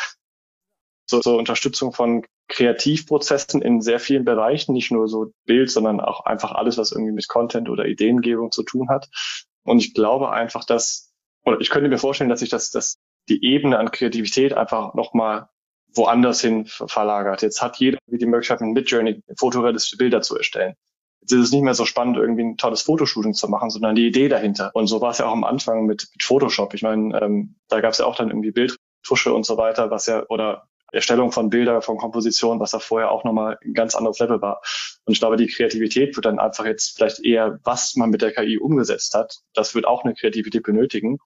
[1.07, 6.25] so, zur Unterstützung von Kreativprozessen in sehr vielen Bereichen, nicht nur so Bild, sondern auch
[6.25, 9.09] einfach alles, was irgendwie mit Content oder Ideengebung zu tun hat.
[9.65, 11.13] Und ich glaube einfach, dass,
[11.45, 15.49] oder ich könnte mir vorstellen, dass sich das, dass die Ebene an Kreativität einfach nochmal
[15.99, 17.43] woanders hin verlagert.
[17.43, 20.75] Jetzt hat jeder die Möglichkeit, mit Midjourney fotorealistische Bilder zu erstellen.
[21.21, 24.07] Jetzt ist es nicht mehr so spannend, irgendwie ein tolles Fotoshooting zu machen, sondern die
[24.07, 24.71] Idee dahinter.
[24.73, 26.73] Und so war es ja auch am Anfang mit, mit Photoshop.
[26.73, 30.07] Ich meine, ähm, da gab es ja auch dann irgendwie Bildtusche und so weiter, was
[30.07, 34.19] ja, oder Erstellung von Bilder, von Komposition, was da vorher auch nochmal ein ganz anderes
[34.21, 34.63] Level war.
[35.05, 38.33] Und ich glaube, die Kreativität wird dann einfach jetzt vielleicht eher, was man mit der
[38.33, 39.41] KI umgesetzt hat.
[39.53, 41.19] Das wird auch eine Kreativität benötigen.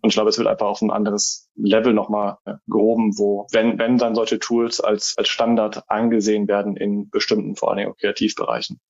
[0.00, 3.98] Und ich glaube, es wird einfach auf ein anderes Level nochmal gehoben, wo, wenn, wenn
[3.98, 8.80] dann solche Tools als, als Standard angesehen werden in bestimmten, vor allen Dingen Kreativbereichen.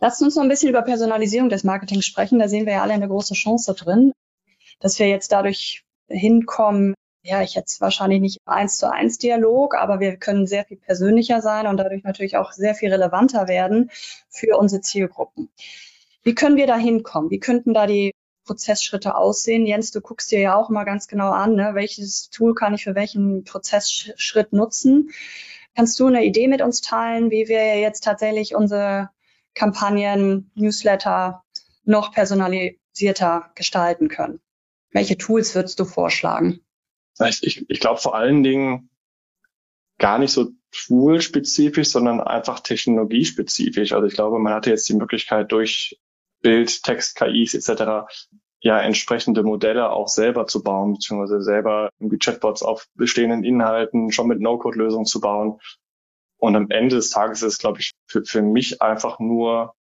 [0.00, 2.38] Lass uns noch ein bisschen über Personalisierung des Marketings sprechen.
[2.38, 4.12] Da sehen wir ja alle eine große Chance drin,
[4.80, 10.00] dass wir jetzt dadurch hinkommen, ja, ich jetzt wahrscheinlich nicht eins zu eins Dialog, aber
[10.00, 13.90] wir können sehr viel persönlicher sein und dadurch natürlich auch sehr viel relevanter werden
[14.28, 15.50] für unsere Zielgruppen.
[16.24, 17.30] Wie können wir da hinkommen?
[17.30, 18.12] Wie könnten da die
[18.44, 19.66] Prozessschritte aussehen?
[19.66, 21.70] Jens, du guckst dir ja auch mal ganz genau an, ne?
[21.74, 25.10] welches Tool kann ich für welchen Prozessschritt nutzen.
[25.74, 29.10] Kannst du eine Idee mit uns teilen, wie wir jetzt tatsächlich unsere
[29.54, 31.42] Kampagnen, Newsletter
[31.84, 34.40] noch personalisierter gestalten können?
[34.90, 36.60] Welche Tools würdest du vorschlagen?
[37.18, 38.90] Ich, ich glaube vor allen Dingen
[39.98, 43.92] gar nicht so tool-spezifisch, sondern einfach technologiespezifisch.
[43.92, 46.00] Also ich glaube, man hatte jetzt die Möglichkeit durch
[46.42, 48.12] Bild, Text, KIs etc.
[48.60, 54.28] ja entsprechende Modelle auch selber zu bauen, beziehungsweise selber irgendwie Chatbots auf bestehenden Inhalten schon
[54.28, 55.58] mit No-Code-Lösungen zu bauen.
[56.38, 59.74] Und am Ende des Tages ist glaube ich, für, für mich einfach nur,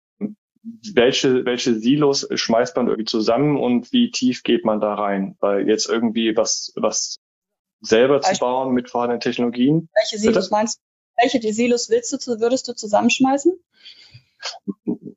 [0.94, 5.38] welche, welche Silos schmeißt man irgendwie zusammen und wie tief geht man da rein?
[5.40, 7.18] Weil jetzt irgendwie was, was
[7.82, 9.90] selber zu bauen mit vorhandenen Technologien.
[9.94, 10.84] Welche Silos meinst du?
[11.22, 13.54] Welche die Silos willst du, würdest du zusammenschmeißen?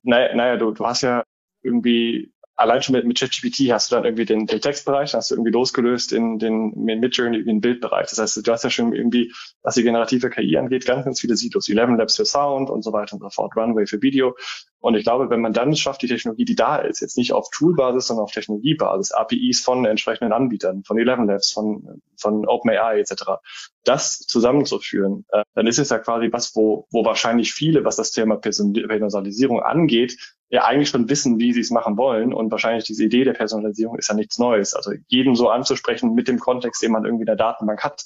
[0.03, 1.25] Naja, naja du, du hast ja
[1.63, 2.33] irgendwie
[2.63, 5.53] allein schon mit, mit ChatGPT hast du dann irgendwie den, den Textbereich, hast du irgendwie
[5.53, 8.09] losgelöst in den in Midjourney den Bildbereich.
[8.09, 9.33] Das heißt, du hast ja schon irgendwie,
[9.63, 11.69] was die generative KI angeht, ganz, ganz viele Silos.
[11.69, 14.37] 11 Labs für Sound und so weiter und so fort, Runway für Video.
[14.81, 17.49] Und ich glaube, wenn man dann schafft, die Technologie, die da ist, jetzt nicht auf
[17.51, 23.25] Toolbasis, sondern auf Technologiebasis, APIs von entsprechenden Anbietern, von 11 Labs, von, von OpenAI etc.,
[23.85, 28.13] das zusammenzuführen, äh, dann ist es ja quasi was, wo, wo wahrscheinlich viele, was das
[28.13, 30.17] Thema Personalisierung angeht,
[30.53, 32.35] ja eigentlich schon wissen, wie sie es machen wollen.
[32.35, 34.75] Und wahrscheinlich diese Idee der Personalisierung ist ja nichts Neues.
[34.75, 38.05] Also jedem so anzusprechen mit dem Kontext, den man irgendwie in der Datenbank hat,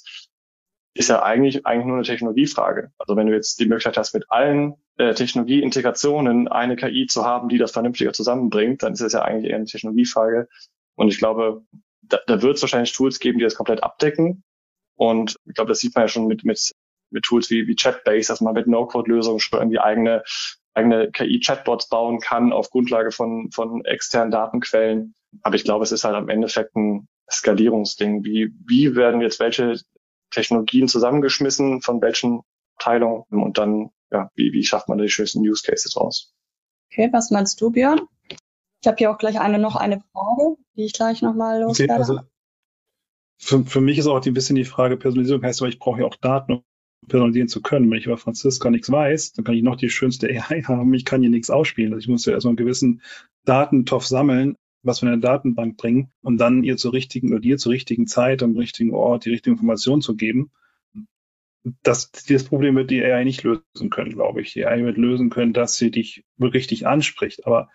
[0.93, 2.91] ist ja eigentlich, eigentlich nur eine Technologiefrage.
[2.97, 7.49] Also wenn du jetzt die Möglichkeit hast, mit allen äh, Technologieintegrationen eine KI zu haben,
[7.49, 10.47] die das vernünftiger zusammenbringt, dann ist es ja eigentlich eher eine Technologiefrage.
[10.95, 11.63] Und ich glaube,
[12.01, 14.43] da, da wird es wahrscheinlich Tools geben, die das komplett abdecken.
[14.95, 16.71] Und ich glaube, das sieht man ja schon mit, mit,
[17.11, 20.23] mit Tools wie, wie Chatbase, dass man mit No-Code-Lösungen schon irgendwie eigene,
[20.77, 25.15] eigene KI-Chatbots bauen kann auf Grundlage von, von externen Datenquellen.
[25.41, 28.23] Aber ich glaube, es ist halt am Endeffekt ein Skalierungsding.
[28.23, 29.79] Wie, wie werden jetzt welche
[30.31, 32.41] Technologien zusammengeschmissen, von welchen
[32.77, 36.33] Abteilung und dann, ja, wie, wie schafft man die schönsten Use Cases raus?
[36.91, 38.01] Okay, was meinst du, Björn?
[38.81, 41.93] Ich habe hier auch gleich eine noch eine Frage, die ich gleich nochmal loswerde.
[41.93, 42.19] Okay, also
[43.39, 46.05] für, für mich ist auch ein bisschen die Frage, Personalisierung heißt aber, ich brauche ja
[46.05, 46.63] auch Daten, um
[47.07, 47.89] personalisieren zu können.
[47.89, 51.05] Wenn ich über Franziska nichts weiß, dann kann ich noch die schönste AI haben, ich
[51.05, 51.93] kann hier nichts ausspielen.
[51.93, 53.01] Also ich muss ja erstmal einen gewissen
[53.45, 57.57] Datentopf sammeln, was wir in der Datenbank bringen, um dann ihr zur richtigen oder dir
[57.57, 60.51] zur richtigen Zeit am richtigen Ort die richtige Information zu geben.
[61.83, 64.53] Das, dieses Problem wird die AI nicht lösen können, glaube ich.
[64.53, 67.45] Die AI wird lösen können, dass sie dich richtig anspricht.
[67.45, 67.69] Aber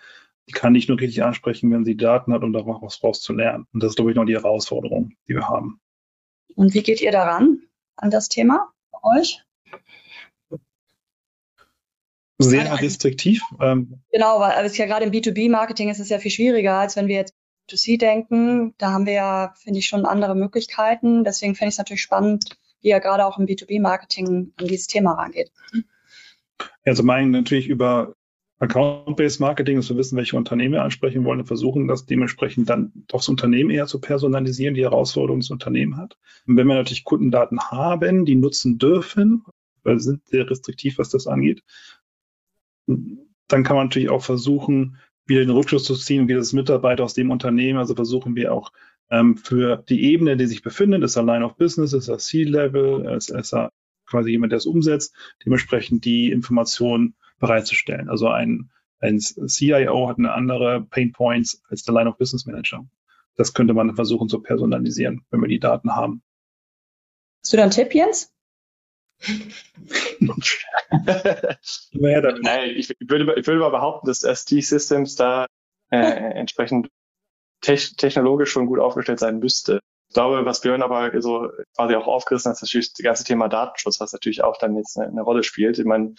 [0.49, 3.67] die kann nicht nur richtig ansprechen, wenn sie Daten hat, um da was rauszulernen.
[3.73, 5.81] Und das ist, glaube ich, noch die Herausforderung, die wir haben.
[6.55, 7.61] Und wie geht ihr daran,
[7.97, 8.72] an das Thema
[9.03, 9.43] euch?
[12.39, 13.41] Sehr restriktiv.
[13.61, 17.07] Ähm, genau, weil also ja gerade im B2B-Marketing ist es ja viel schwieriger, als wenn
[17.07, 17.35] wir jetzt
[17.71, 18.75] B2C denken.
[18.79, 21.25] Da haben wir ja, finde ich, schon andere Möglichkeiten.
[21.25, 22.45] Deswegen finde ich es natürlich spannend,
[22.81, 25.53] wie ihr gerade auch im B2B-Marketing an dieses Thema rangeht.
[26.85, 28.15] Also meinen natürlich über
[28.63, 32.93] Account-Based Marketing, dass wir wissen, welche Unternehmen wir ansprechen wollen und versuchen, das dementsprechend dann
[33.09, 36.17] das Unternehmen eher zu personalisieren, die Herausforderungen das Unternehmen hat.
[36.47, 39.45] Und wenn wir natürlich Kundendaten haben, die nutzen dürfen,
[39.83, 41.65] weil wir sind sehr restriktiv, was das angeht,
[42.87, 44.97] dann kann man natürlich auch versuchen,
[45.27, 48.73] wieder den Rückschluss zu ziehen, wie das Mitarbeiter aus dem Unternehmen, also versuchen wir auch
[49.11, 53.07] ähm, für die Ebene, die sich befindet, ist er Line of Business, ist er C-Level,
[53.17, 53.73] ist, ist er
[54.07, 58.09] quasi jemand, der es umsetzt, dementsprechend die Informationen bereitzustellen.
[58.09, 58.71] Also ein,
[59.01, 62.87] ein CIO hat eine andere Pain Points als der Line of Business Manager.
[63.37, 66.23] Das könnte man versuchen zu personalisieren, wenn wir die Daten haben.
[67.43, 68.33] Hast du da einen Tipp, Jens?
[71.93, 75.47] Nein, ich würde, ich würde mal behaupten, dass ST-Systems da
[75.91, 76.89] äh, entsprechend
[77.61, 79.81] te technologisch schon gut aufgestellt sein müsste.
[80.09, 83.49] Ich glaube, was Björn aber so quasi auch aufgerissen hat, ist natürlich das ganze Thema
[83.49, 85.79] Datenschutz, was natürlich auch dann jetzt eine, eine Rolle spielt.
[85.79, 86.15] Ich meine,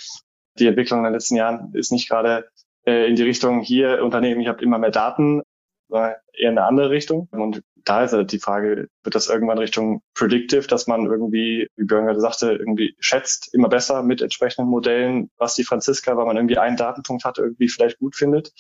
[0.60, 2.50] die Entwicklung in den letzten Jahren ist nicht gerade
[2.86, 5.42] äh, in die Richtung hier Unternehmen, ich habe immer mehr Daten,
[5.90, 7.28] sondern eher in eine andere Richtung.
[7.32, 11.86] Und da ist halt die Frage, wird das irgendwann Richtung Predictive, dass man irgendwie, wie
[11.86, 16.38] Björn gerade sagte, irgendwie schätzt immer besser mit entsprechenden Modellen, was die Franziska, weil man
[16.38, 18.54] irgendwie einen Datenpunkt hat, irgendwie vielleicht gut findet.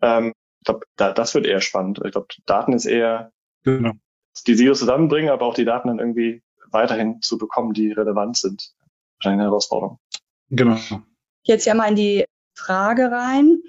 [0.00, 2.00] Ähm, ich glaube, da, das wird eher spannend.
[2.04, 3.32] Ich glaube, Daten ist eher
[3.64, 3.92] genau.
[4.46, 8.72] die Silos zusammenbringen, aber auch die Daten dann irgendwie weiterhin zu bekommen, die relevant sind.
[9.18, 9.98] Wahrscheinlich eine Herausforderung.
[10.48, 10.78] Genau
[11.42, 12.24] jetzt ja mal in die
[12.54, 13.62] Frage rein.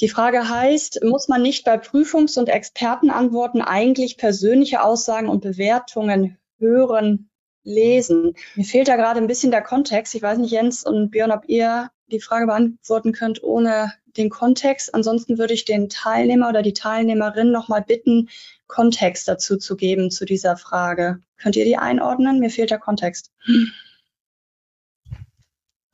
[0.00, 6.38] Die Frage heißt, muss man nicht bei Prüfungs- und Expertenantworten eigentlich persönliche Aussagen und Bewertungen
[6.58, 7.30] hören,
[7.64, 8.34] lesen?
[8.54, 10.14] Mir fehlt da gerade ein bisschen der Kontext.
[10.14, 14.94] Ich weiß nicht, Jens und Björn, ob ihr die Frage beantworten könnt ohne den Kontext.
[14.94, 18.28] Ansonsten würde ich den Teilnehmer oder die Teilnehmerin nochmal bitten,
[18.68, 21.20] Kontext dazu zu geben zu dieser Frage.
[21.38, 22.38] Könnt ihr die einordnen?
[22.38, 23.32] Mir fehlt der Kontext.
[23.44, 23.72] Hm.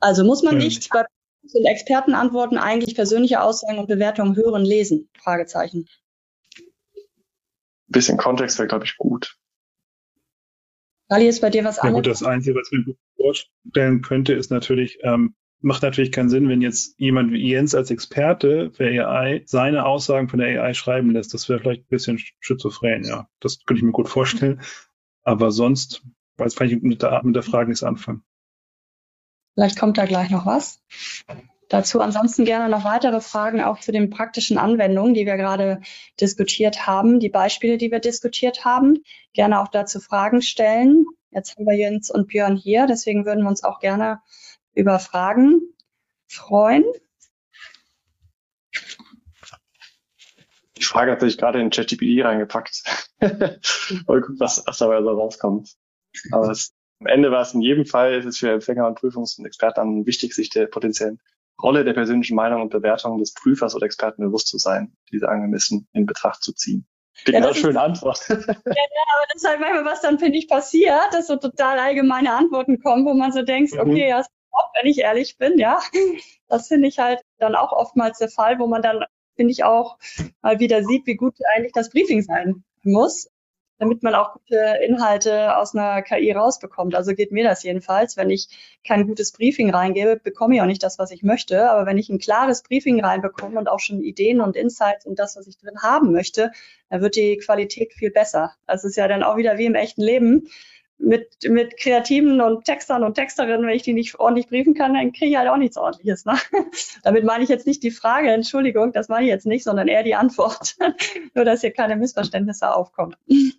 [0.05, 1.03] Also muss man nicht bei
[1.53, 5.09] und Expertenantworten eigentlich persönliche Aussagen und Bewertungen hören, lesen?
[5.19, 5.87] Fragezeichen.
[7.87, 9.35] Bisschen Kontext wäre, glaube ich, gut.
[11.09, 11.91] Rally ist bei dir was anderes?
[11.91, 16.29] Ja gut, das Einzige, was ich mir vorstellen könnte, ist natürlich, ähm, macht natürlich keinen
[16.29, 20.75] Sinn, wenn jetzt jemand wie Jens als Experte für AI seine Aussagen von der AI
[20.75, 21.33] schreiben lässt.
[21.33, 23.27] Das wäre vielleicht ein bisschen schizophren, ja.
[23.39, 24.61] Das könnte ich mir gut vorstellen.
[25.23, 26.03] Aber sonst,
[26.37, 28.23] weiß kann ich mit der, mit der Frage nichts anfangen.
[29.55, 30.81] Vielleicht kommt da gleich noch was.
[31.69, 35.81] Dazu ansonsten gerne noch weitere Fragen auch zu den praktischen Anwendungen, die wir gerade
[36.21, 39.03] diskutiert haben, die Beispiele, die wir diskutiert haben.
[39.33, 41.05] Gerne auch dazu Fragen stellen.
[41.31, 44.21] Jetzt haben wir Jens und Björn hier, deswegen würden wir uns auch gerne
[44.73, 45.61] über Fragen
[46.27, 46.83] freuen.
[50.77, 52.83] Die Frage hat sich gerade in ChatGPT reingepackt.
[53.19, 55.75] Mal gucken, was, was dabei so rauskommt.
[56.31, 59.37] Aber es am Ende war es in jedem Fall, ist es für Empfänger und Prüfungs-
[59.37, 61.19] und Experten wichtig, sich der potenziellen
[61.61, 65.87] Rolle der persönlichen Meinung und Bewertung des Prüfers oder Experten bewusst zu sein, diese angemessen
[65.93, 66.85] in Betracht zu ziehen.
[67.23, 68.19] Klingt ja, eine schöne Antwort.
[68.29, 71.79] Ja, ja, aber das ist halt manchmal, was dann, finde ich, passiert, dass so total
[71.79, 73.79] allgemeine Antworten kommen, wo man so denkt, mhm.
[73.79, 74.25] okay, ja,
[74.73, 75.79] wenn ich ehrlich bin, ja.
[76.47, 79.03] Das finde ich halt dann auch oftmals der Fall, wo man dann,
[79.35, 79.97] finde ich, auch
[80.43, 83.27] mal wieder sieht, wie gut eigentlich das Briefing sein muss
[83.77, 86.95] damit man auch gute Inhalte aus einer KI rausbekommt.
[86.95, 88.17] Also geht mir das jedenfalls.
[88.17, 88.47] Wenn ich
[88.85, 91.69] kein gutes Briefing reingebe, bekomme ich auch nicht das, was ich möchte.
[91.69, 95.35] Aber wenn ich ein klares Briefing reinbekomme und auch schon Ideen und Insights und das,
[95.35, 96.51] was ich drin haben möchte,
[96.89, 98.53] dann wird die Qualität viel besser.
[98.67, 100.47] Das ist ja dann auch wieder wie im echten Leben.
[100.97, 105.11] Mit, mit Kreativen und Textern und Texterinnen, wenn ich die nicht ordentlich briefen kann, dann
[105.11, 106.25] kriege ich halt auch nichts ordentliches.
[106.25, 106.35] Ne?
[107.03, 110.03] Damit meine ich jetzt nicht die Frage, Entschuldigung, das meine ich jetzt nicht, sondern eher
[110.03, 110.75] die Antwort.
[111.33, 113.15] Nur, dass hier keine Missverständnisse aufkommen.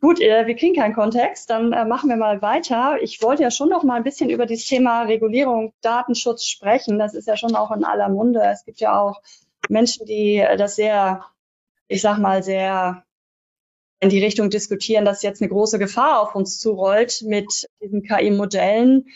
[0.00, 2.98] Gut, äh, wir kriegen keinen Kontext, dann äh, machen wir mal weiter.
[3.02, 7.00] Ich wollte ja schon noch mal ein bisschen über das Thema Regulierung, Datenschutz sprechen.
[7.00, 8.40] Das ist ja schon auch in aller Munde.
[8.44, 9.20] Es gibt ja auch
[9.68, 11.24] Menschen, die äh, das sehr,
[11.88, 13.04] ich sag mal, sehr
[14.00, 19.06] in die Richtung diskutieren, dass jetzt eine große Gefahr auf uns zurollt mit diesen KI-Modellen.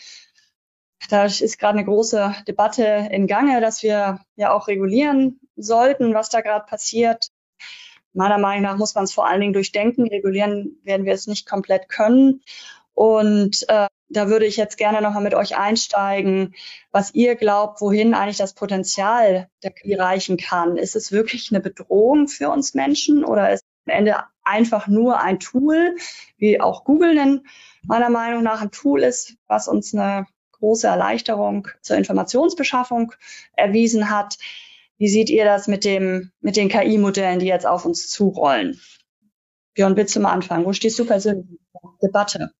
[1.09, 6.29] Da ist gerade eine große Debatte in Gange, dass wir ja auch regulieren sollten, was
[6.29, 7.27] da gerade passiert.
[8.13, 10.07] Meiner Meinung nach muss man es vor allen Dingen durchdenken.
[10.07, 12.41] Regulieren werden wir es nicht komplett können.
[12.93, 16.53] Und äh, da würde ich jetzt gerne nochmal mit euch einsteigen,
[16.91, 20.77] was ihr glaubt, wohin eigentlich das Potenzial der KI reichen kann.
[20.77, 25.95] Ist es wirklich eine Bedrohung für uns Menschen oder ist Ende einfach nur ein Tool,
[26.37, 27.41] wie auch Google denn
[27.85, 33.13] meiner Meinung nach ein Tool ist, was uns eine große Erleichterung zur Informationsbeschaffung
[33.53, 34.37] erwiesen hat?
[34.97, 38.79] Wie seht ihr das mit dem, mit den KI-Modellen, die jetzt auf uns zurollen?
[39.73, 40.65] Björn, bitte zum Anfang.
[40.65, 42.51] Wo stehst du persönlich in der Debatte?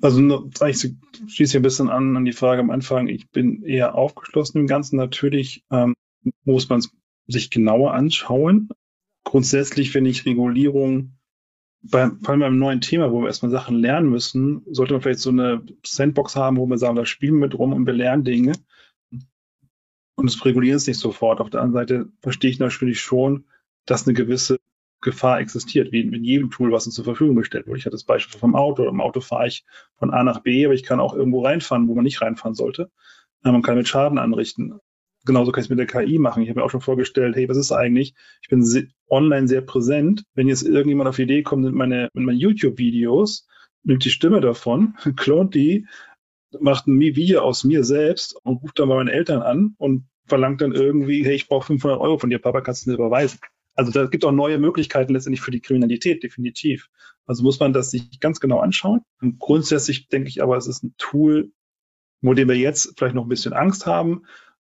[0.00, 0.20] Also
[0.66, 0.94] ich
[1.28, 3.08] schließe ein bisschen an an die Frage am Anfang.
[3.08, 4.96] Ich bin eher aufgeschlossen im Ganzen.
[4.96, 5.94] Natürlich ähm,
[6.44, 6.90] muss man es
[7.26, 8.68] sich genauer anschauen.
[9.24, 11.18] Grundsätzlich finde ich Regulierung,
[11.82, 15.20] bei, vor allem beim neuen Thema, wo wir erstmal Sachen lernen müssen, sollte man vielleicht
[15.20, 18.24] so eine Sandbox haben, wo wir sagen, da spielen wir mit rum und wir lernen
[18.24, 18.52] Dinge.
[20.16, 21.40] Und es regulieren es nicht sofort.
[21.40, 23.44] Auf der anderen Seite verstehe ich natürlich schon,
[23.86, 24.58] dass eine gewisse
[25.00, 27.78] Gefahr existiert, wie in jedem Tool, was uns zur Verfügung gestellt wird.
[27.78, 28.88] Ich hatte das Beispiel vom Auto.
[28.88, 29.64] Im Auto fahre ich
[29.96, 32.90] von A nach B, aber ich kann auch irgendwo reinfahren, wo man nicht reinfahren sollte.
[33.42, 34.80] Man kann mit Schaden anrichten.
[35.28, 36.42] Genauso kann ich es mit der KI machen.
[36.42, 38.14] Ich habe mir auch schon vorgestellt, hey, was ist eigentlich?
[38.40, 40.24] Ich bin se online sehr präsent.
[40.34, 43.46] Wenn jetzt irgendjemand auf die Idee kommt, mit meine, mit meinen YouTube-Videos,
[43.82, 45.86] nimmt die Stimme davon, klont die,
[46.58, 50.62] macht ein Video aus mir selbst und ruft dann bei meinen Eltern an und verlangt
[50.62, 53.38] dann irgendwie, hey, ich brauche 500 Euro von dir, Papa, kannst du mir überweisen?
[53.74, 56.88] Also da gibt auch neue Möglichkeiten letztendlich für die Kriminalität, definitiv.
[57.26, 59.02] Also muss man das sich ganz genau anschauen.
[59.20, 61.52] Und grundsätzlich denke ich aber, es ist ein Tool,
[62.22, 64.22] wo dem wir jetzt vielleicht noch ein bisschen Angst haben,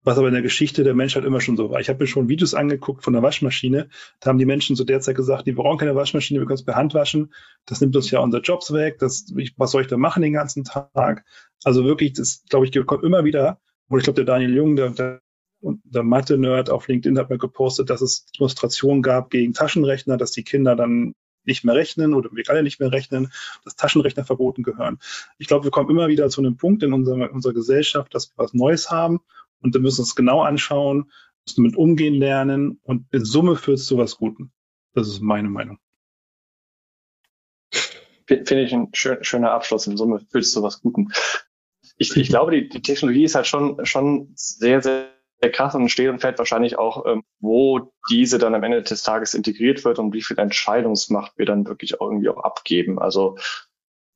[0.03, 1.79] was aber in der Geschichte der Menschheit immer schon so war.
[1.79, 3.89] Ich habe mir schon Videos angeguckt von der Waschmaschine.
[4.19, 6.65] Da haben die Menschen zu der Zeit gesagt, die brauchen keine Waschmaschine, wir können es
[6.65, 7.33] per Hand waschen.
[7.65, 8.97] Das nimmt uns ja unsere Jobs weg.
[8.99, 11.25] Das, ich, was soll ich da machen den ganzen Tag?
[11.63, 13.59] Also wirklich, das glaube ich, kommt immer wieder.
[13.89, 15.21] Und ich glaube, der Daniel Jung, der, der
[15.61, 20.43] der Mathe-Nerd auf LinkedIn hat mir gepostet, dass es Demonstrationen gab gegen Taschenrechner, dass die
[20.43, 23.31] Kinder dann nicht mehr rechnen oder wir alle nicht mehr rechnen,
[23.63, 24.99] dass Taschenrechner verboten gehören.
[25.37, 28.43] Ich glaube, wir kommen immer wieder zu einem Punkt in unserer, unserer Gesellschaft, dass wir
[28.43, 29.19] was Neues haben
[29.61, 31.11] und dann müssen wir uns genau anschauen,
[31.45, 34.51] müssen damit umgehen lernen und in Summe führt es zu was Guten.
[34.93, 35.79] Das ist meine Meinung.
[38.25, 39.87] Finde ich ein schön, schöner Abschluss.
[39.87, 41.11] In Summe führt es zu was Guten.
[41.97, 45.09] Ich, ich glaube, die, die Technologie ist halt schon, schon sehr, sehr
[45.41, 49.03] der krass und steht und fällt wahrscheinlich auch, ähm, wo diese dann am Ende des
[49.03, 52.99] Tages integriert wird und wie viel Entscheidungsmacht wir dann wirklich auch irgendwie auch abgeben.
[52.99, 53.37] Also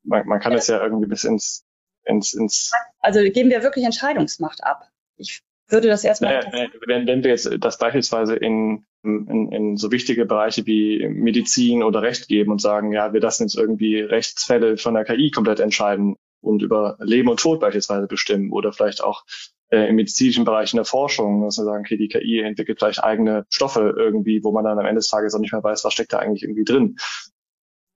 [0.03, 0.77] man, man kann es ja.
[0.77, 1.65] ja irgendwie bis ins,
[2.03, 4.89] ins, ins Also geben wir wirklich Entscheidungsmacht ab.
[5.17, 6.41] Ich würde das erstmal.
[6.51, 11.83] Naja, wenn, wenn wir jetzt das beispielsweise in, in, in so wichtige Bereiche wie Medizin
[11.83, 15.59] oder Recht geben und sagen, ja, wir lassen jetzt irgendwie Rechtsfälle von der KI komplett
[15.59, 19.23] entscheiden und über Leben und Tod beispielsweise bestimmen oder vielleicht auch
[19.69, 23.03] äh, im medizinischen Bereich in der Forschung, dass wir sagen, okay, die KI entwickelt vielleicht
[23.03, 25.93] eigene Stoffe irgendwie, wo man dann am Ende des Tages auch nicht mehr weiß, was
[25.93, 26.97] steckt da eigentlich irgendwie drin.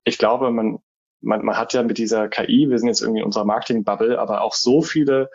[0.06, 0.80] Ich glaube, man,
[1.22, 4.42] man, man hat ja mit dieser KI, wir sind jetzt irgendwie in unserer Marketing-Bubble, aber
[4.42, 5.30] auch so viele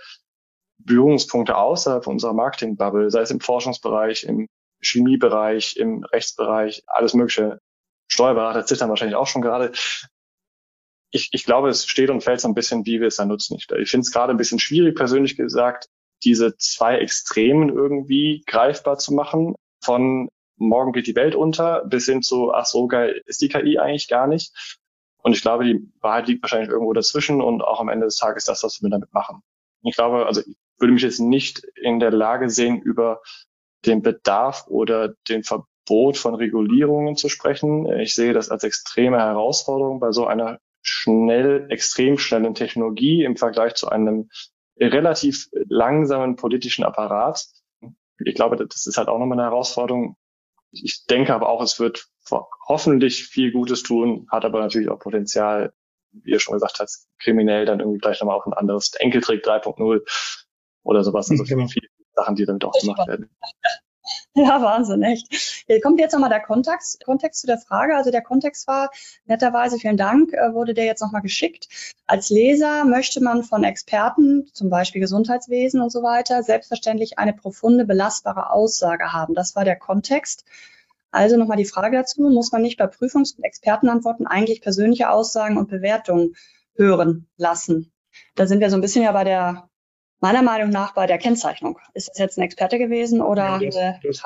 [0.85, 4.49] Berührungspunkte außerhalb unserer Marketing-Bubble, sei es im Forschungsbereich, im
[4.83, 7.61] Chemiebereich, im Rechtsbereich, alles mögliche.
[8.09, 9.73] Steuerberater zittern wahrscheinlich auch schon gerade.
[11.11, 13.57] Ich, ich glaube, es steht und fällt so ein bisschen, wie wir es dann nutzen.
[13.57, 15.89] Ich, finde es gerade ein bisschen schwierig, persönlich gesagt,
[16.25, 22.23] diese zwei Extremen irgendwie greifbar zu machen, von morgen geht die Welt unter bis hin
[22.23, 24.53] zu, ach so geil ist die KI eigentlich gar nicht.
[25.23, 28.45] Und ich glaube, die Wahrheit liegt wahrscheinlich irgendwo dazwischen und auch am Ende des Tages
[28.45, 29.43] das, was wir damit machen.
[29.83, 30.43] Ich glaube, also
[30.79, 33.21] würde mich jetzt nicht in der Lage sehen, über
[33.87, 37.87] den Bedarf oder den Verbot von Regulierungen zu sprechen.
[38.01, 43.75] Ich sehe das als extreme Herausforderung bei so einer schnell, extrem schnellen Technologie im Vergleich
[43.75, 44.31] zu einem
[44.79, 47.47] relativ langsamen politischen Apparat.
[48.25, 50.17] Ich glaube, das ist halt auch nochmal eine Herausforderung.
[50.71, 52.09] Ich denke aber auch, es wird
[52.67, 55.73] hoffentlich viel Gutes tun, hat aber natürlich auch Potenzial,
[56.13, 60.03] wie ihr schon gesagt habt, kriminell dann irgendwie gleich nochmal auf ein anderes Enkeltrick 3.0
[60.83, 61.31] oder sowas.
[61.31, 61.67] Also genau.
[61.67, 63.29] viele Sachen, die damit auch gemacht werden.
[64.35, 65.29] Ja, Wahnsinn, echt.
[65.67, 67.95] Hier kommt jetzt nochmal der Kontext, Kontext zu der Frage.
[67.95, 68.91] Also der Kontext war,
[69.27, 71.69] netterweise, vielen Dank, äh, wurde der jetzt nochmal geschickt.
[72.07, 77.85] Als Leser möchte man von Experten, zum Beispiel Gesundheitswesen und so weiter, selbstverständlich eine profunde,
[77.85, 79.35] belastbare Aussage haben.
[79.35, 80.45] Das war der Kontext.
[81.11, 85.59] Also nochmal die Frage dazu, muss man nicht bei Prüfungs- und Expertenantworten eigentlich persönliche Aussagen
[85.59, 86.35] und Bewertungen
[86.75, 87.93] hören lassen?
[88.35, 89.69] Da sind wir so ein bisschen ja bei der,
[90.23, 91.79] meiner Meinung nach, bei der Kennzeichnung.
[91.95, 93.61] Ist das jetzt ein Experte gewesen oder?
[93.61, 94.23] Ja, das, das,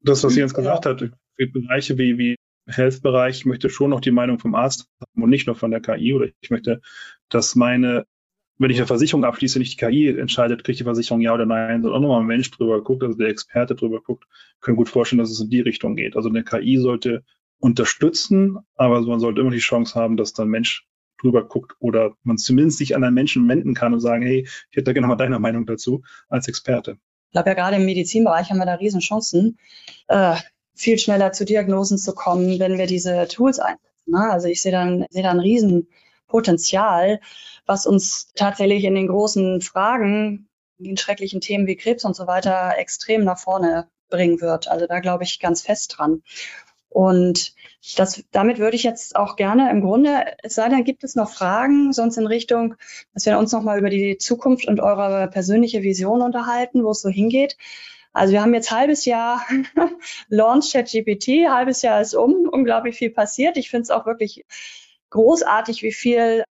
[0.00, 2.36] das, was Sie jetzt gesagt hat, für Bereiche wie, wie
[2.68, 5.80] Health-Bereich, ich möchte schon noch die Meinung vom Arzt haben und nicht nur von der
[5.80, 6.80] KI oder ich möchte,
[7.28, 8.06] dass meine
[8.62, 11.82] wenn ich eine Versicherung abschließe, nicht die KI entscheidet, kriegt die Versicherung ja oder nein,
[11.82, 14.24] sondern auch nochmal ein Mensch drüber guckt, also der Experte drüber guckt,
[14.60, 16.16] können gut vorstellen, dass es in die Richtung geht.
[16.16, 17.24] Also eine KI sollte
[17.58, 20.86] unterstützen, aber man sollte immer die Chance haben, dass dann Mensch
[21.22, 24.76] drüber guckt oder man zumindest sich an einen Menschen wenden kann und sagen, hey, ich
[24.76, 26.98] hätte da gerne mal deine Meinung dazu als Experte.
[27.28, 29.58] Ich glaube ja gerade im Medizinbereich haben wir da riesen Chancen,
[30.08, 30.36] äh,
[30.74, 33.92] viel schneller zu Diagnosen zu kommen, wenn wir diese Tools einsetzen.
[34.06, 34.30] Ne?
[34.30, 37.20] Also ich sehe dann, sehe da ein Riesenpotenzial,
[37.66, 40.48] was uns tatsächlich in den großen Fragen,
[40.78, 44.68] den schrecklichen Themen wie Krebs und so weiter, extrem nach vorne bringen wird.
[44.68, 46.22] Also da glaube ich ganz fest dran.
[46.92, 47.54] Und
[47.96, 51.30] das, damit würde ich jetzt auch gerne im Grunde, es sei denn, gibt es noch
[51.30, 52.74] Fragen, sonst in Richtung,
[53.14, 57.08] dass wir uns nochmal über die Zukunft und eure persönliche Vision unterhalten, wo es so
[57.08, 57.56] hingeht.
[58.12, 59.42] Also wir haben jetzt halbes Jahr
[60.28, 63.56] Launch ChatGPT, halbes Jahr ist um, unglaublich viel passiert.
[63.56, 64.44] Ich finde es auch wirklich
[65.08, 66.44] großartig, wie viel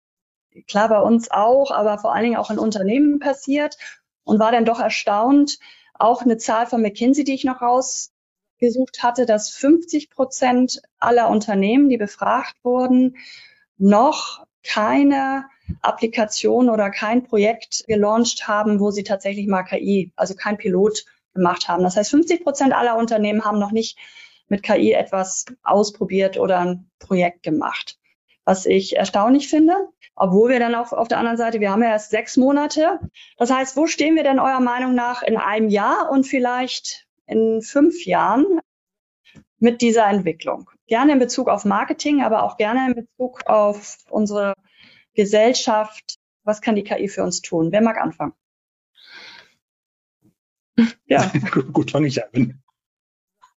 [0.67, 3.77] klar bei uns auch, aber vor allen Dingen auch in Unternehmen passiert
[4.23, 5.59] und war dann doch erstaunt,
[5.95, 7.61] auch eine Zahl von McKinsey, die ich noch
[8.59, 13.17] rausgesucht hatte, dass 50 Prozent aller Unternehmen, die befragt wurden,
[13.77, 15.45] noch keine
[15.81, 21.67] Applikation oder kein Projekt gelauncht haben, wo sie tatsächlich mal KI, also kein Pilot gemacht
[21.69, 21.83] haben.
[21.83, 23.97] Das heißt, 50 Prozent aller Unternehmen haben noch nicht
[24.47, 27.97] mit KI etwas ausprobiert oder ein Projekt gemacht.
[28.45, 29.75] Was ich erstaunlich finde,
[30.15, 32.99] obwohl wir dann auch auf der anderen Seite, wir haben ja erst sechs Monate.
[33.37, 37.61] Das heißt, wo stehen wir denn eurer Meinung nach in einem Jahr und vielleicht in
[37.61, 38.59] fünf Jahren
[39.59, 40.69] mit dieser Entwicklung?
[40.87, 44.53] Gerne in Bezug auf Marketing, aber auch gerne in Bezug auf unsere
[45.13, 46.15] Gesellschaft.
[46.43, 47.71] Was kann die KI für uns tun?
[47.71, 48.33] Wer mag anfangen?
[51.07, 51.29] Ja.
[51.73, 52.61] gut, fange ich an.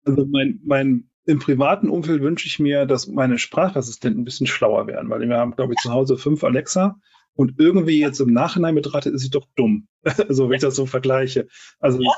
[0.05, 4.88] Also mein, mein im privaten Umfeld wünsche ich mir, dass meine Sprachassistenten ein bisschen schlauer
[4.88, 6.99] werden, weil wir haben, glaube ich, zu Hause fünf Alexa
[7.34, 9.88] und irgendwie jetzt im Nachhinein betrachtet ist sie doch dumm.
[10.03, 11.47] also wenn ich das so vergleiche.
[11.80, 12.11] Also ja.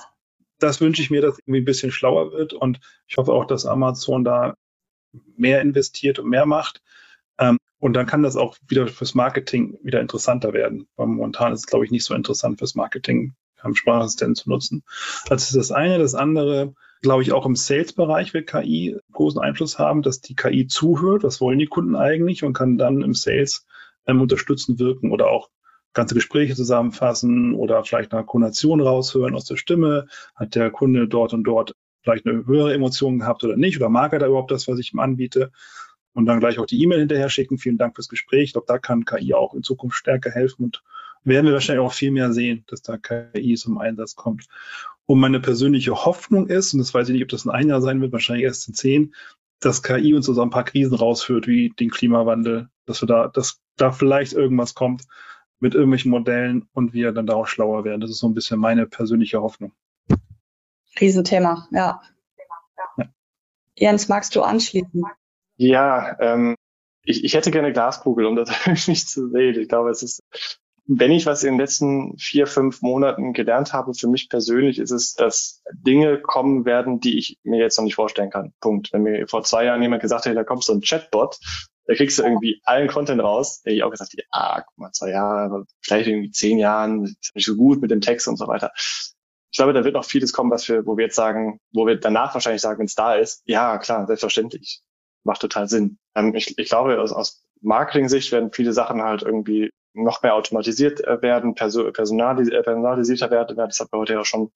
[0.61, 3.65] Das wünsche ich mir, dass irgendwie ein bisschen schlauer wird und ich hoffe auch, dass
[3.65, 4.55] Amazon da
[5.35, 6.81] mehr investiert und mehr macht.
[7.37, 10.87] Ähm, und dann kann das auch wieder fürs Marketing wieder interessanter werden.
[10.95, 13.33] Weil momentan ist es, glaube ich, nicht so interessant fürs Marketing,
[13.73, 14.83] Sprachassistenten zu nutzen.
[15.27, 15.99] Das ist das eine.
[15.99, 20.67] Das andere, glaube ich, auch im Sales-Bereich wird KI großen Einfluss haben, dass die KI
[20.67, 23.65] zuhört, was wollen die Kunden eigentlich und kann dann im Sales
[24.07, 25.49] ähm, unterstützend wirken oder auch
[25.93, 30.07] ganze Gespräche zusammenfassen oder vielleicht eine Konation raushören aus der Stimme.
[30.35, 33.77] Hat der Kunde dort und dort vielleicht eine höhere Emotion gehabt oder nicht?
[33.77, 35.51] Oder mag er da überhaupt das, was ich ihm anbiete?
[36.13, 37.57] Und dann gleich auch die E-Mail hinterher schicken.
[37.57, 38.43] Vielen Dank fürs Gespräch.
[38.43, 40.83] Ich glaube, da kann KI auch in Zukunft stärker helfen und
[41.23, 44.47] werden wir wahrscheinlich auch viel mehr sehen, dass da KI zum Einsatz kommt.
[45.05, 47.81] Und meine persönliche Hoffnung ist, und das weiß ich nicht, ob das in ein Jahr
[47.81, 49.15] sein wird, wahrscheinlich erst in zehn,
[49.59, 53.61] dass KI uns so ein paar Krisen rausführt, wie den Klimawandel, dass wir da, dass
[53.77, 55.03] da vielleicht irgendwas kommt
[55.61, 58.01] mit irgendwelchen Modellen und wir dann daraus schlauer werden.
[58.01, 59.71] Das ist so ein bisschen meine persönliche Hoffnung.
[60.99, 62.01] Riesenthema, ja.
[62.97, 63.05] ja.
[63.75, 65.03] Jens, magst du anschließen?
[65.55, 66.55] Ja, ähm,
[67.03, 68.49] ich, ich hätte gerne Glaskugel, um das
[68.87, 69.59] nicht zu sehen.
[69.59, 70.21] Ich glaube, es ist
[70.87, 74.91] wenn ich was in den letzten vier, fünf Monaten gelernt habe, für mich persönlich, ist
[74.91, 78.53] es, dass Dinge kommen werden, die ich mir jetzt noch nicht vorstellen kann.
[78.59, 78.91] Punkt.
[78.91, 81.37] Wenn mir vor zwei Jahren jemand gesagt hätte, da kommt so ein Chatbot,
[81.85, 85.09] da kriegst du irgendwie allen Content raus, hätte ich auch gesagt, ja, guck mal, zwei
[85.09, 88.71] Jahre, vielleicht irgendwie zehn Jahren, ist nicht so gut mit dem Text und so weiter.
[88.75, 91.99] Ich glaube, da wird noch vieles kommen, was wir, wo wir jetzt sagen, wo wir
[91.99, 94.81] danach wahrscheinlich sagen, wenn es da ist, ja, klar, selbstverständlich.
[95.23, 95.97] Macht total Sinn.
[96.15, 101.01] Ähm, ich, ich glaube, aus, aus Marketing-Sicht werden viele Sachen halt irgendwie noch mehr automatisiert
[101.01, 103.57] äh, werden, personalis äh, personalisierter werden.
[103.57, 104.51] Das hat wir heute ja schon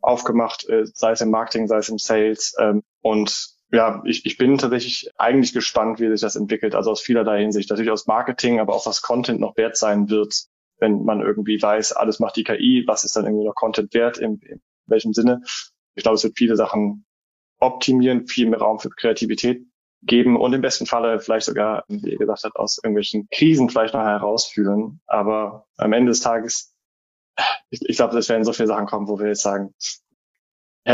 [0.00, 2.54] aufgemacht, äh, sei es im Marketing, sei es im Sales.
[2.58, 6.74] Ähm, und ja, ich, ich bin tatsächlich eigentlich gespannt, wie sich das entwickelt.
[6.74, 7.70] Also aus vielerlei Hinsicht.
[7.70, 10.46] Natürlich aus Marketing, aber auch was Content noch wert sein wird,
[10.78, 14.18] wenn man irgendwie weiß, alles macht die KI, was ist dann irgendwie noch Content wert,
[14.18, 15.42] in, in welchem Sinne.
[15.94, 17.04] Ich glaube, es wird viele Sachen
[17.58, 19.64] optimieren, viel mehr Raum für Kreativität
[20.02, 23.92] geben und im besten Falle vielleicht sogar, wie ihr gesagt habt, aus irgendwelchen Krisen vielleicht
[23.92, 25.00] noch herausführen.
[25.06, 26.74] Aber am Ende des Tages,
[27.68, 29.74] ich, ich glaube, es werden so viele Sachen kommen, wo wir jetzt sagen,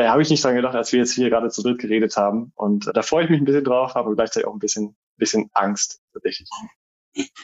[0.01, 2.53] ja, habe ich nicht dran gedacht, als wir jetzt hier gerade zu dritt geredet haben.
[2.55, 6.01] Und da freue ich mich ein bisschen drauf, aber gleichzeitig auch ein bisschen, bisschen Angst
[6.13, 6.49] tatsächlich.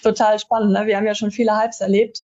[0.03, 0.72] Total spannend.
[0.72, 0.86] Ne?
[0.86, 2.20] Wir haben ja schon viele Hypes erlebt.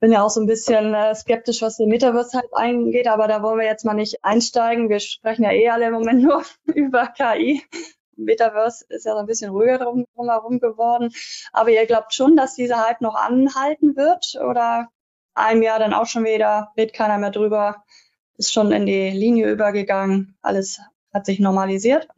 [0.00, 3.58] bin ja auch so ein bisschen äh, skeptisch, was den Metaverse-Hype eingeht, aber da wollen
[3.58, 4.88] wir jetzt mal nicht einsteigen.
[4.88, 7.62] Wir sprechen ja eh alle im Moment nur über KI.
[8.16, 11.12] Metaverse ist ja so ein bisschen ruhiger drum, drumherum geworden.
[11.52, 14.88] Aber ihr glaubt schon, dass dieser Hype noch anhalten wird oder
[15.34, 17.84] einem Jahr dann auch schon wieder, redet keiner mehr drüber,
[18.38, 20.80] ist schon in die Linie übergegangen, alles
[21.12, 22.08] hat sich normalisiert?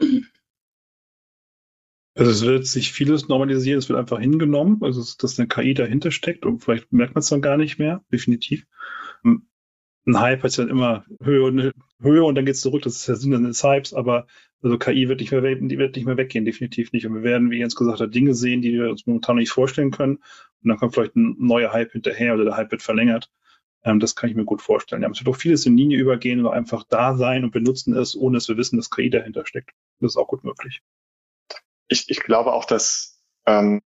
[2.15, 6.11] Also es wird sich vieles normalisieren, es wird einfach hingenommen, also dass eine KI dahinter
[6.11, 8.67] steckt und vielleicht merkt man es dann gar nicht mehr, definitiv.
[9.23, 13.09] Ein Hype hat ja immer Höhe und Höhe und dann geht es zurück, das ist
[13.09, 14.27] der Sinn des Hypes, aber
[14.63, 17.07] also KI wird nicht mehr, die wird nicht mehr weggehen, definitiv nicht.
[17.07, 19.93] Und wir werden, wie Jens gesagt hat, Dinge sehen, die wir uns momentan nicht vorstellen
[19.93, 20.17] können.
[20.63, 23.31] Und dann kommt vielleicht ein neuer Hype hinterher oder der Hype wird verlängert.
[23.85, 25.03] Ähm, das kann ich mir gut vorstellen.
[25.03, 28.17] Ja, es wird auch vieles in Linie übergehen oder einfach da sein und benutzen es,
[28.17, 29.71] ohne dass wir wissen, dass KI dahinter steckt.
[30.01, 30.83] Das ist auch gut möglich.
[31.89, 33.83] Ich, ich glaube auch, dass, ähm,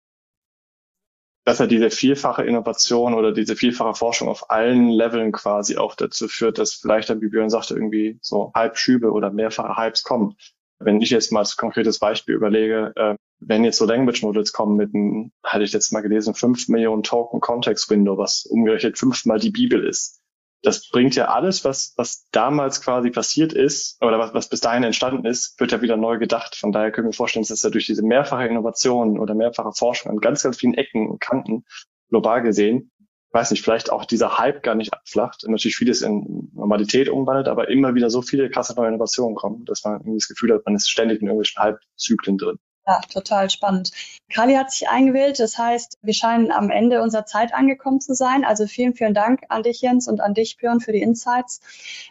[1.43, 6.27] dass er diese vielfache Innovation oder diese vielfache Forschung auf allen Leveln quasi auch dazu
[6.27, 10.35] führt, dass vielleicht dann, wie Björn sagte, irgendwie so Halbschübe oder mehrfache Hypes kommen.
[10.83, 14.77] Wenn ich jetzt mal als konkretes Beispiel überlege, äh, wenn jetzt so Language Models kommen
[14.77, 19.39] mit einem, hatte ich jetzt mal gelesen, 5 Millionen Token Context Window, was umgerechnet fünfmal
[19.39, 20.19] die Bibel ist.
[20.63, 24.83] Das bringt ja alles, was, was damals quasi passiert ist, oder was, was bis dahin
[24.83, 26.55] entstanden ist, wird ja wieder neu gedacht.
[26.55, 30.19] Von daher können wir vorstellen, dass ja durch diese mehrfache Innovation oder mehrfache Forschung an
[30.19, 31.65] ganz, ganz vielen Ecken und Kanten
[32.09, 32.91] global gesehen,
[33.33, 37.69] weiß nicht, vielleicht auch dieser Hype gar nicht abflacht natürlich vieles in Normalität umwandelt, aber
[37.69, 40.75] immer wieder so viele krasse neue Innovationen kommen, dass man irgendwie das Gefühl hat, man
[40.75, 42.59] ist ständig in irgendwelchen Hype-Zyklen drin.
[42.87, 43.91] Ja, total spannend.
[44.33, 45.39] Kali hat sich eingewählt.
[45.39, 48.43] Das heißt, wir scheinen am Ende unserer Zeit angekommen zu sein.
[48.43, 51.61] Also vielen, vielen Dank an dich, Jens, und an dich, Björn, für die Insights.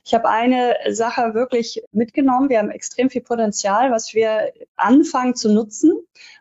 [0.05, 2.49] Ich habe eine Sache wirklich mitgenommen.
[2.49, 5.93] Wir haben extrem viel Potenzial, was wir anfangen zu nutzen.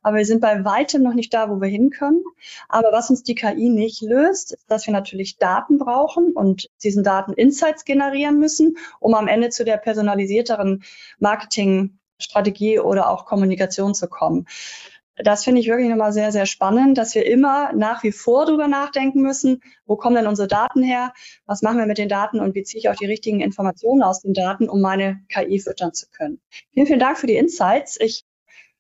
[0.04, 2.24] Aber wir sind bei weitem noch nicht da, wo wir hin können.
[2.68, 7.04] Aber was uns die KI nicht löst, ist, dass wir natürlich Daten brauchen und diesen
[7.04, 10.84] Daten Insights generieren müssen, um am Ende zu der personalisierteren
[11.20, 14.48] Marketing Strategie oder auch Kommunikation zu kommen.
[15.22, 18.70] Das finde ich wirklich nochmal sehr, sehr spannend, dass wir immer nach wie vor darüber
[18.70, 21.14] nachdenken müssen, wo kommen denn unsere Daten her,
[21.46, 24.22] was machen wir mit den Daten und wie ziehe ich auch die richtigen Informationen aus
[24.22, 26.40] den Daten, um meine KI füttern zu können.
[26.74, 28.00] Vielen, vielen Dank für die Insights.
[28.00, 28.24] Ich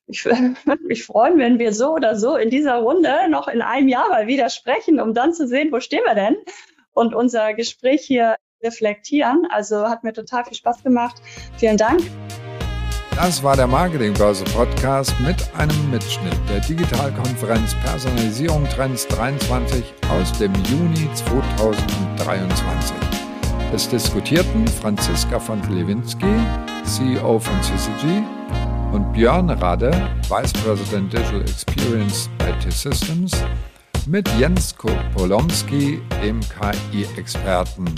[0.09, 3.87] ich würde mich freuen, wenn wir so oder so in dieser Runde noch in einem
[3.87, 6.35] Jahr mal wieder sprechen, um dann zu sehen, wo stehen wir denn
[6.93, 9.47] und unser Gespräch hier reflektieren.
[9.49, 11.21] Also hat mir total viel Spaß gemacht.
[11.57, 12.01] Vielen Dank.
[13.21, 20.53] Das war der Marketingbörse Podcast mit einem Mitschnitt der Digitalkonferenz Personalisierung Trends 23 aus dem
[20.63, 22.95] Juni 2023.
[23.73, 26.33] Es diskutierten Franziska von Lewinsky,
[26.85, 28.23] CEO von CCG,
[28.93, 29.91] und Björn Rade,
[30.29, 33.33] Vice President Digital Experience IT Systems,
[34.07, 34.73] mit Jens
[35.13, 37.93] Polomski, dem KI-Experten.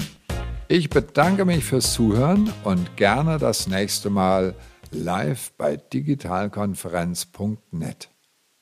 [0.67, 4.55] Ich bedanke mich fürs Zuhören und gerne das nächste Mal
[4.92, 8.11] live bei digitalkonferenz.net.